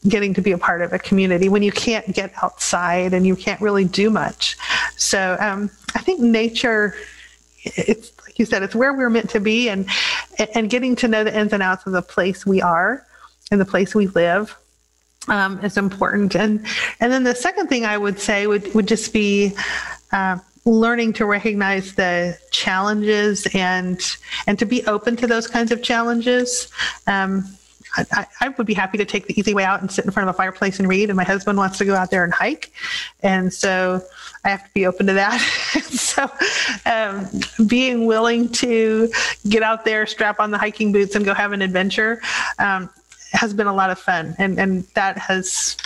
getting 0.08 0.34
to 0.34 0.40
be 0.40 0.52
a 0.52 0.58
part 0.58 0.80
of 0.80 0.92
a 0.92 0.98
community 0.98 1.48
when 1.48 1.62
you 1.62 1.70
can't 1.70 2.12
get 2.14 2.32
outside 2.42 3.12
and 3.12 3.26
you 3.26 3.36
can't 3.36 3.60
really 3.60 3.84
do 3.84 4.10
much. 4.10 4.56
So 4.96 5.36
um, 5.38 5.70
I 5.94 6.00
think 6.00 6.20
nature 6.20 6.94
it's 7.64 8.12
you 8.40 8.46
said, 8.46 8.62
it's 8.62 8.74
where 8.74 8.92
we're 8.92 9.10
meant 9.10 9.30
to 9.30 9.40
be 9.40 9.68
and 9.68 9.86
and 10.54 10.68
getting 10.68 10.96
to 10.96 11.08
know 11.08 11.22
the 11.22 11.38
ins 11.38 11.52
and 11.52 11.62
outs 11.62 11.86
of 11.86 11.92
the 11.92 12.02
place 12.02 12.44
we 12.44 12.60
are 12.60 13.06
and 13.52 13.60
the 13.60 13.64
place 13.64 13.94
we 13.94 14.08
live 14.08 14.56
um, 15.28 15.62
is 15.64 15.76
important. 15.76 16.34
And 16.34 16.66
and 16.98 17.12
then 17.12 17.22
the 17.24 17.34
second 17.34 17.68
thing 17.68 17.84
I 17.84 17.96
would 17.96 18.18
say 18.18 18.46
would 18.46 18.74
would 18.74 18.88
just 18.88 19.12
be 19.12 19.52
uh, 20.12 20.38
learning 20.64 21.12
to 21.14 21.26
recognize 21.26 21.94
the 21.94 22.38
challenges 22.50 23.46
and 23.54 24.00
and 24.46 24.58
to 24.58 24.66
be 24.66 24.84
open 24.86 25.16
to 25.16 25.26
those 25.26 25.46
kinds 25.46 25.70
of 25.70 25.82
challenges. 25.82 26.72
Um, 27.06 27.44
I, 27.96 28.26
I, 28.40 28.48
would 28.50 28.68
be 28.68 28.74
happy 28.74 28.98
to 28.98 29.04
take 29.04 29.26
the 29.26 29.38
easy 29.38 29.52
way 29.52 29.64
out 29.64 29.80
and 29.80 29.90
sit 29.90 30.04
in 30.04 30.12
front 30.12 30.28
of 30.28 30.34
a 30.34 30.36
fireplace 30.36 30.78
and 30.78 30.88
read. 30.88 31.10
And 31.10 31.16
my 31.16 31.24
husband 31.24 31.58
wants 31.58 31.78
to 31.78 31.84
go 31.84 31.96
out 31.96 32.10
there 32.10 32.22
and 32.22 32.32
hike. 32.32 32.70
And 33.22 33.52
so 33.52 34.00
I 34.44 34.48
have 34.48 34.64
to 34.64 34.70
be 34.72 34.86
open 34.86 35.06
to 35.06 35.12
that. 35.14 35.38
so 35.82 36.30
um, 36.86 37.26
being 37.66 38.06
willing 38.06 38.48
to 38.52 39.10
get 39.48 39.62
out 39.62 39.84
there, 39.84 40.06
strap 40.06 40.40
on 40.40 40.50
the 40.50 40.58
hiking 40.58 40.92
boots, 40.92 41.14
and 41.14 41.24
go 41.24 41.34
have 41.34 41.52
an 41.52 41.62
adventure 41.62 42.20
um, 42.58 42.88
has 43.32 43.52
been 43.52 43.66
a 43.66 43.74
lot 43.74 43.90
of 43.90 43.98
fun. 43.98 44.34
And, 44.38 44.58
and 44.58 44.84
that 44.94 45.18
has 45.18 45.76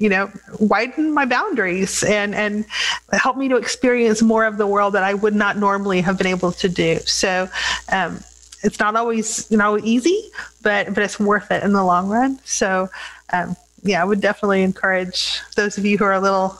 you 0.00 0.08
know 0.08 0.30
widen 0.58 1.12
my 1.12 1.26
boundaries 1.26 2.02
and 2.02 2.34
and 2.34 2.64
help 3.12 3.36
me 3.36 3.48
to 3.48 3.56
experience 3.56 4.22
more 4.22 4.46
of 4.46 4.56
the 4.56 4.66
world 4.66 4.94
that 4.94 5.04
I 5.04 5.12
would 5.12 5.34
not 5.34 5.58
normally 5.58 6.00
have 6.00 6.16
been 6.16 6.26
able 6.26 6.52
to 6.52 6.68
do. 6.68 6.98
So 7.00 7.48
um, 7.92 8.18
it's 8.62 8.80
not 8.80 8.96
always 8.96 9.46
you 9.50 9.58
know 9.58 9.78
easy, 9.78 10.30
but 10.62 10.94
but 10.94 11.02
it's 11.04 11.20
worth 11.20 11.50
it 11.50 11.62
in 11.62 11.72
the 11.72 11.84
long 11.84 12.08
run. 12.08 12.40
So 12.44 12.88
um, 13.32 13.54
yeah, 13.82 14.00
I 14.00 14.04
would 14.04 14.20
definitely 14.20 14.62
encourage 14.62 15.40
those 15.54 15.78
of 15.78 15.84
you 15.84 15.98
who 15.98 16.04
are 16.04 16.14
a 16.14 16.20
little 16.20 16.58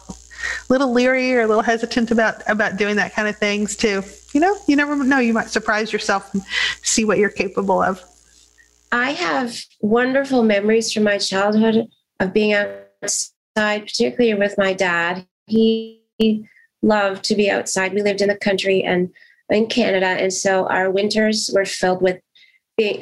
little 0.69 0.93
leery 0.93 1.35
or 1.35 1.43
a 1.43 1.47
little 1.47 1.63
hesitant 1.63 2.11
about 2.11 2.43
about 2.49 2.77
doing 2.77 2.97
that 2.97 3.13
kind 3.15 3.29
of 3.29 3.37
things 3.37 3.77
too. 3.77 4.03
you 4.33 4.41
know 4.41 4.57
you 4.67 4.77
never 4.77 4.97
know 4.97 5.19
you 5.19 5.33
might 5.33 5.49
surprise 5.49 5.93
yourself 5.93 6.33
and 6.35 6.43
see 6.83 7.05
what 7.05 7.19
you're 7.19 7.31
capable 7.31 7.83
of. 7.83 8.03
I 8.93 9.13
have 9.13 9.57
wonderful 9.81 10.43
memories 10.43 10.93
from 10.93 11.05
my 11.05 11.19
childhood 11.19 11.87
of 12.19 12.33
being 12.33 12.55
outside 12.55 13.83
particularly 13.83 14.35
with 14.35 14.57
my 14.59 14.73
dad. 14.73 15.27
He 15.47 16.03
loved 16.83 17.25
to 17.25 17.35
be 17.35 17.51
outside. 17.51 17.93
We 17.93 18.03
lived 18.03 18.21
in 18.21 18.29
the 18.29 18.37
country 18.37 18.83
and 18.83 19.11
in 19.51 19.67
canada 19.67 20.07
and 20.07 20.33
so 20.33 20.69
our 20.69 20.91
winters 20.91 21.51
were 21.53 21.65
filled 21.65 22.03
with 22.03 22.21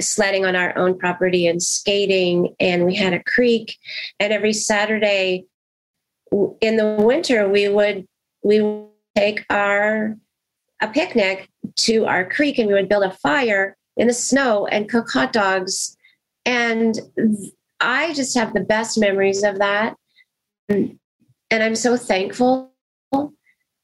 sledding 0.01 0.45
on 0.45 0.57
our 0.57 0.77
own 0.77 0.99
property 0.99 1.47
and 1.47 1.63
skating 1.63 2.55
and 2.59 2.85
we 2.85 2.97
had 2.97 3.13
a 3.13 3.23
creek. 3.23 3.77
And 4.19 4.33
every 4.33 4.53
saturday 4.53 5.45
in 6.61 6.77
the 6.77 6.97
winter 6.99 7.49
we 7.49 7.69
would 7.69 8.07
we 8.43 8.61
would 8.61 8.89
take 9.17 9.45
our 9.51 10.17
a 10.81 10.89
picnic 10.89 11.49
to 11.77 12.07
our 12.07 12.29
creek 12.29 12.59
and 12.59 12.69
we 12.69 12.75
would 12.75 12.89
build 12.89 13.05
a 13.05 13.11
fire 13.11 13.77
in 13.97 14.07
the 14.07 14.15
snow 14.15 14.67
and 14.67 14.89
cook 14.89 15.11
hot 15.11 15.33
dogs. 15.33 15.97
And 16.47 16.99
I 17.81 18.15
just 18.15 18.37
have 18.37 18.55
the 18.55 18.61
best 18.61 18.99
memories 18.99 19.43
of 19.43 19.59
that. 19.59 19.97
And 20.69 20.99
I'm 21.51 21.75
so 21.75 21.97
thankful 21.97 22.73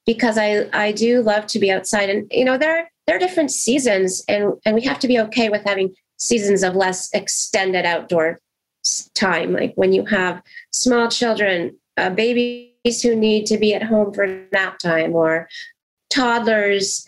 because 0.06 0.38
I, 0.38 0.68
I 0.72 0.92
do 0.92 1.22
love 1.22 1.46
to 1.48 1.58
be 1.58 1.70
outside. 1.70 2.10
And, 2.10 2.30
you 2.30 2.44
know, 2.44 2.58
there, 2.58 2.90
there 3.06 3.16
are 3.16 3.20
different 3.20 3.50
seasons, 3.50 4.22
and, 4.28 4.52
and 4.64 4.74
we 4.74 4.82
have 4.82 4.98
to 5.00 5.08
be 5.08 5.18
okay 5.20 5.48
with 5.48 5.64
having 5.64 5.94
seasons 6.18 6.62
of 6.62 6.76
less 6.76 7.12
extended 7.12 7.84
outdoor 7.84 8.38
time. 9.14 9.52
Like 9.52 9.72
when 9.76 9.92
you 9.92 10.04
have 10.06 10.42
small 10.70 11.08
children, 11.08 11.76
uh, 11.96 12.10
babies 12.10 13.02
who 13.02 13.14
need 13.14 13.46
to 13.46 13.58
be 13.58 13.74
at 13.74 13.82
home 13.82 14.12
for 14.12 14.46
nap 14.52 14.78
time, 14.78 15.14
or 15.14 15.48
toddlers 16.10 17.06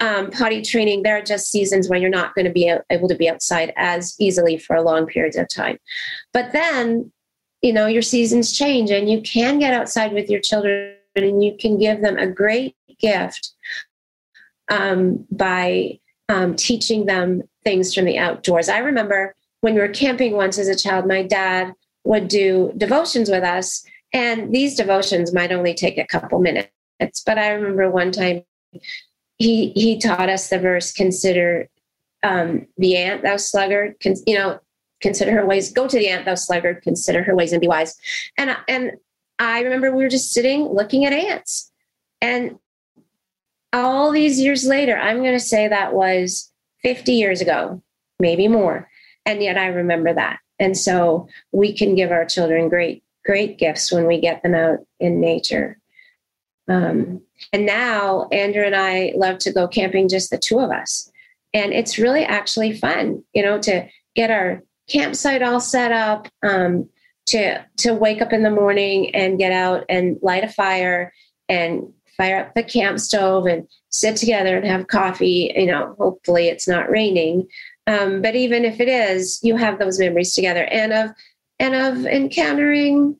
um, 0.00 0.30
potty 0.30 0.62
training, 0.62 1.02
there 1.02 1.16
are 1.16 1.22
just 1.22 1.50
seasons 1.50 1.88
when 1.88 2.02
you're 2.02 2.10
not 2.10 2.34
going 2.34 2.44
to 2.44 2.52
be 2.52 2.72
able 2.90 3.08
to 3.08 3.14
be 3.14 3.28
outside 3.28 3.72
as 3.76 4.14
easily 4.18 4.58
for 4.58 4.76
a 4.76 4.82
long 4.82 5.06
periods 5.06 5.36
of 5.36 5.48
time. 5.48 5.78
But 6.32 6.52
then, 6.52 7.12
you 7.62 7.72
know, 7.72 7.86
your 7.86 8.02
seasons 8.02 8.52
change 8.52 8.90
and 8.90 9.08
you 9.08 9.22
can 9.22 9.58
get 9.58 9.72
outside 9.72 10.12
with 10.12 10.28
your 10.28 10.40
children 10.40 10.96
and 11.16 11.42
you 11.42 11.56
can 11.58 11.78
give 11.78 12.02
them 12.02 12.18
a 12.18 12.26
great 12.26 12.76
gift 12.98 13.52
um, 14.70 15.26
by 15.30 16.00
um, 16.28 16.56
teaching 16.56 17.06
them 17.06 17.42
things 17.62 17.94
from 17.94 18.04
the 18.04 18.18
outdoors. 18.18 18.68
I 18.68 18.78
remember 18.78 19.34
when 19.60 19.74
we 19.74 19.80
were 19.80 19.88
camping 19.88 20.34
once 20.34 20.58
as 20.58 20.68
a 20.68 20.76
child, 20.76 21.06
my 21.06 21.22
dad 21.22 21.72
would 22.04 22.28
do 22.28 22.72
devotions 22.76 23.30
with 23.30 23.44
us. 23.44 23.84
And 24.14 24.54
these 24.54 24.76
devotions 24.76 25.34
might 25.34 25.52
only 25.52 25.74
take 25.74 25.98
a 25.98 26.06
couple 26.06 26.38
minutes. 26.38 26.70
But 27.26 27.36
I 27.36 27.50
remember 27.50 27.90
one 27.90 28.12
time 28.12 28.44
he 29.38 29.70
he 29.70 29.98
taught 29.98 30.28
us 30.28 30.48
the 30.48 30.58
verse 30.58 30.92
consider 30.92 31.68
um, 32.22 32.66
the 32.78 32.96
ant 32.96 33.22
thou 33.22 33.36
sluggard. 33.36 33.96
Con- 34.00 34.14
you 34.26 34.38
know 34.38 34.60
consider 35.02 35.32
her 35.32 35.44
ways. 35.44 35.72
Go 35.72 35.88
to 35.88 35.98
the 35.98 36.08
ant 36.08 36.24
thou 36.24 36.36
sluggard. 36.36 36.82
Consider 36.82 37.24
her 37.24 37.34
ways 37.34 37.52
and 37.52 37.60
be 37.60 37.68
wise. 37.68 37.94
And 38.38 38.56
and 38.68 38.92
i 39.40 39.60
remember 39.60 39.90
we 39.90 40.04
were 40.04 40.08
just 40.08 40.32
sitting 40.32 40.68
looking 40.68 41.04
at 41.04 41.12
ants. 41.12 41.72
And 42.20 42.56
all 43.72 44.12
these 44.12 44.38
years 44.38 44.64
later 44.64 44.96
i'm 44.96 45.18
going 45.18 45.32
to 45.32 45.40
say 45.40 45.66
that 45.66 45.92
was 45.92 46.52
50 46.84 47.12
years 47.12 47.40
ago 47.40 47.82
maybe 48.20 48.46
more. 48.46 48.88
And 49.26 49.42
yet 49.42 49.58
i 49.58 49.66
remember 49.66 50.14
that. 50.14 50.38
And 50.60 50.76
so 50.76 51.28
we 51.50 51.76
can 51.76 51.96
give 51.96 52.12
our 52.12 52.24
children 52.24 52.68
great 52.68 53.03
great 53.24 53.58
gifts 53.58 53.92
when 53.92 54.06
we 54.06 54.20
get 54.20 54.42
them 54.42 54.54
out 54.54 54.78
in 55.00 55.20
nature 55.20 55.78
um, 56.68 57.20
and 57.52 57.66
now 57.66 58.28
Andrew 58.32 58.64
and 58.64 58.76
I 58.76 59.12
love 59.16 59.38
to 59.38 59.52
go 59.52 59.68
camping, 59.68 60.08
just 60.08 60.30
the 60.30 60.38
two 60.38 60.60
of 60.60 60.70
us. 60.70 61.10
And 61.52 61.72
it's 61.72 61.98
really 61.98 62.24
actually 62.24 62.76
fun, 62.76 63.22
you 63.32 63.42
know, 63.42 63.58
to 63.60 63.88
get 64.16 64.30
our 64.30 64.62
campsite 64.88 65.42
all 65.42 65.60
set 65.60 65.92
up, 65.92 66.28
um, 66.42 66.88
to 67.26 67.64
to 67.78 67.94
wake 67.94 68.20
up 68.20 68.32
in 68.32 68.42
the 68.42 68.50
morning 68.50 69.14
and 69.14 69.38
get 69.38 69.52
out 69.52 69.84
and 69.88 70.18
light 70.20 70.44
a 70.44 70.48
fire 70.48 71.12
and 71.48 71.82
fire 72.16 72.40
up 72.40 72.54
the 72.54 72.62
camp 72.62 72.98
stove 73.00 73.46
and 73.46 73.66
sit 73.88 74.16
together 74.16 74.56
and 74.56 74.66
have 74.66 74.88
coffee. 74.88 75.52
You 75.54 75.66
know, 75.66 75.94
hopefully 75.98 76.48
it's 76.48 76.68
not 76.68 76.90
raining. 76.90 77.46
Um, 77.86 78.22
but 78.22 78.34
even 78.34 78.64
if 78.64 78.80
it 78.80 78.88
is, 78.88 79.40
you 79.42 79.56
have 79.56 79.78
those 79.78 79.98
memories 79.98 80.34
together 80.34 80.64
and 80.64 80.92
of 80.92 81.10
and 81.58 81.74
of 81.74 82.06
encountering 82.06 83.16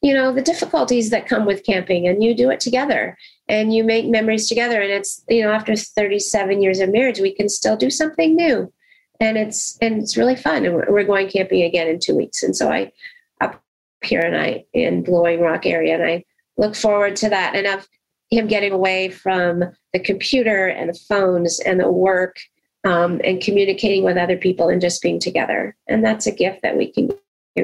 you 0.00 0.14
know 0.14 0.32
the 0.32 0.42
difficulties 0.42 1.10
that 1.10 1.26
come 1.26 1.44
with 1.44 1.64
camping 1.64 2.06
and 2.06 2.22
you 2.22 2.34
do 2.34 2.50
it 2.50 2.60
together 2.60 3.16
and 3.48 3.74
you 3.74 3.82
make 3.82 4.06
memories 4.06 4.48
together 4.48 4.80
and 4.80 4.92
it's 4.92 5.24
you 5.28 5.42
know 5.42 5.50
after 5.50 5.74
37 5.74 6.62
years 6.62 6.80
of 6.80 6.90
marriage 6.90 7.18
we 7.18 7.34
can 7.34 7.48
still 7.48 7.76
do 7.76 7.90
something 7.90 8.34
new. 8.34 8.72
And 9.20 9.36
it's 9.36 9.76
and 9.80 10.00
it's 10.00 10.16
really 10.16 10.36
fun 10.36 10.64
and 10.64 10.76
we're 10.76 11.04
going 11.04 11.28
camping 11.28 11.62
again 11.62 11.88
in 11.88 11.98
two 11.98 12.16
weeks. 12.16 12.42
And 12.42 12.56
so 12.56 12.70
i 12.70 12.92
up 13.40 13.60
here 14.04 14.20
and 14.20 14.36
i 14.36 14.64
in 14.72 15.02
blowing 15.02 15.40
rock 15.40 15.66
area 15.66 15.94
and 15.94 16.04
i 16.04 16.24
look 16.56 16.76
forward 16.76 17.16
to 17.16 17.28
that 17.28 17.56
and 17.56 17.66
of 17.66 17.88
him 18.30 18.46
getting 18.46 18.72
away 18.72 19.08
from 19.08 19.64
the 19.92 19.98
computer 19.98 20.66
and 20.66 20.90
the 20.90 20.98
phones 21.08 21.60
and 21.60 21.80
the 21.80 21.90
work 21.90 22.36
um, 22.84 23.20
and 23.24 23.40
communicating 23.40 24.04
with 24.04 24.16
other 24.16 24.36
people 24.36 24.68
and 24.68 24.80
just 24.80 25.02
being 25.02 25.18
together. 25.18 25.74
And 25.88 26.04
that's 26.04 26.26
a 26.26 26.32
gift 26.32 26.62
that 26.62 26.76
we 26.76 26.92
can 26.92 27.10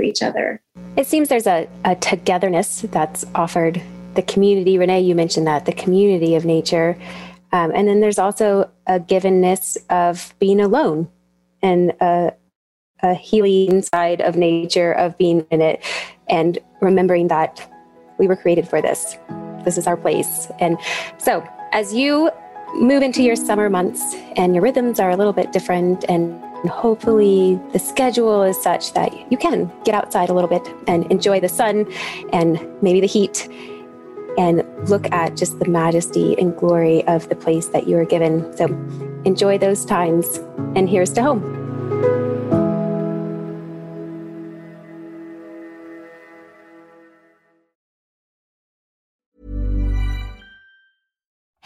each 0.02 0.22
other 0.22 0.60
it 0.96 1.06
seems 1.06 1.28
there's 1.28 1.46
a, 1.46 1.68
a 1.84 1.96
togetherness 1.96 2.82
that's 2.82 3.24
offered 3.34 3.82
the 4.14 4.22
community. 4.22 4.78
Renee, 4.78 5.00
you 5.00 5.14
mentioned 5.14 5.46
that 5.46 5.66
the 5.66 5.72
community 5.72 6.34
of 6.34 6.44
nature. 6.44 6.96
Um, 7.52 7.72
and 7.74 7.88
then 7.88 8.00
there's 8.00 8.18
also 8.18 8.70
a 8.86 9.00
givenness 9.00 9.76
of 9.90 10.34
being 10.38 10.60
alone 10.60 11.08
and 11.62 11.90
a, 12.00 12.32
a 13.02 13.14
healing 13.14 13.82
side 13.82 14.20
of 14.20 14.36
nature, 14.36 14.92
of 14.92 15.18
being 15.18 15.46
in 15.50 15.60
it, 15.60 15.82
and 16.28 16.58
remembering 16.80 17.28
that 17.28 17.68
we 18.18 18.28
were 18.28 18.36
created 18.36 18.68
for 18.68 18.80
this. 18.80 19.16
This 19.64 19.78
is 19.78 19.86
our 19.86 19.96
place. 19.96 20.48
And 20.60 20.78
so, 21.18 21.46
as 21.72 21.92
you 21.92 22.30
move 22.74 23.02
into 23.02 23.22
your 23.22 23.36
summer 23.36 23.70
months 23.70 24.14
and 24.36 24.54
your 24.54 24.62
rhythms 24.62 25.00
are 25.00 25.10
a 25.10 25.16
little 25.16 25.32
bit 25.32 25.52
different 25.52 26.04
and 26.08 26.40
hopefully 26.70 27.60
the 27.72 27.78
schedule 27.78 28.42
is 28.42 28.60
such 28.62 28.92
that 28.94 29.30
you 29.30 29.38
can 29.38 29.70
get 29.84 29.94
outside 29.94 30.28
a 30.28 30.32
little 30.32 30.48
bit 30.48 30.66
and 30.86 31.10
enjoy 31.10 31.40
the 31.40 31.48
sun 31.48 31.90
and 32.32 32.60
maybe 32.82 33.00
the 33.00 33.06
heat 33.06 33.48
and 34.36 34.64
look 34.88 35.10
at 35.12 35.36
just 35.36 35.58
the 35.58 35.68
majesty 35.68 36.38
and 36.38 36.56
glory 36.56 37.06
of 37.06 37.28
the 37.28 37.36
place 37.36 37.68
that 37.68 37.86
you 37.86 37.96
are 37.96 38.04
given. 38.04 38.56
So 38.56 38.66
enjoy 39.24 39.58
those 39.58 39.84
times. 39.84 40.38
And 40.74 40.88
here's 40.88 41.12
to 41.12 41.22
home. 41.22 41.63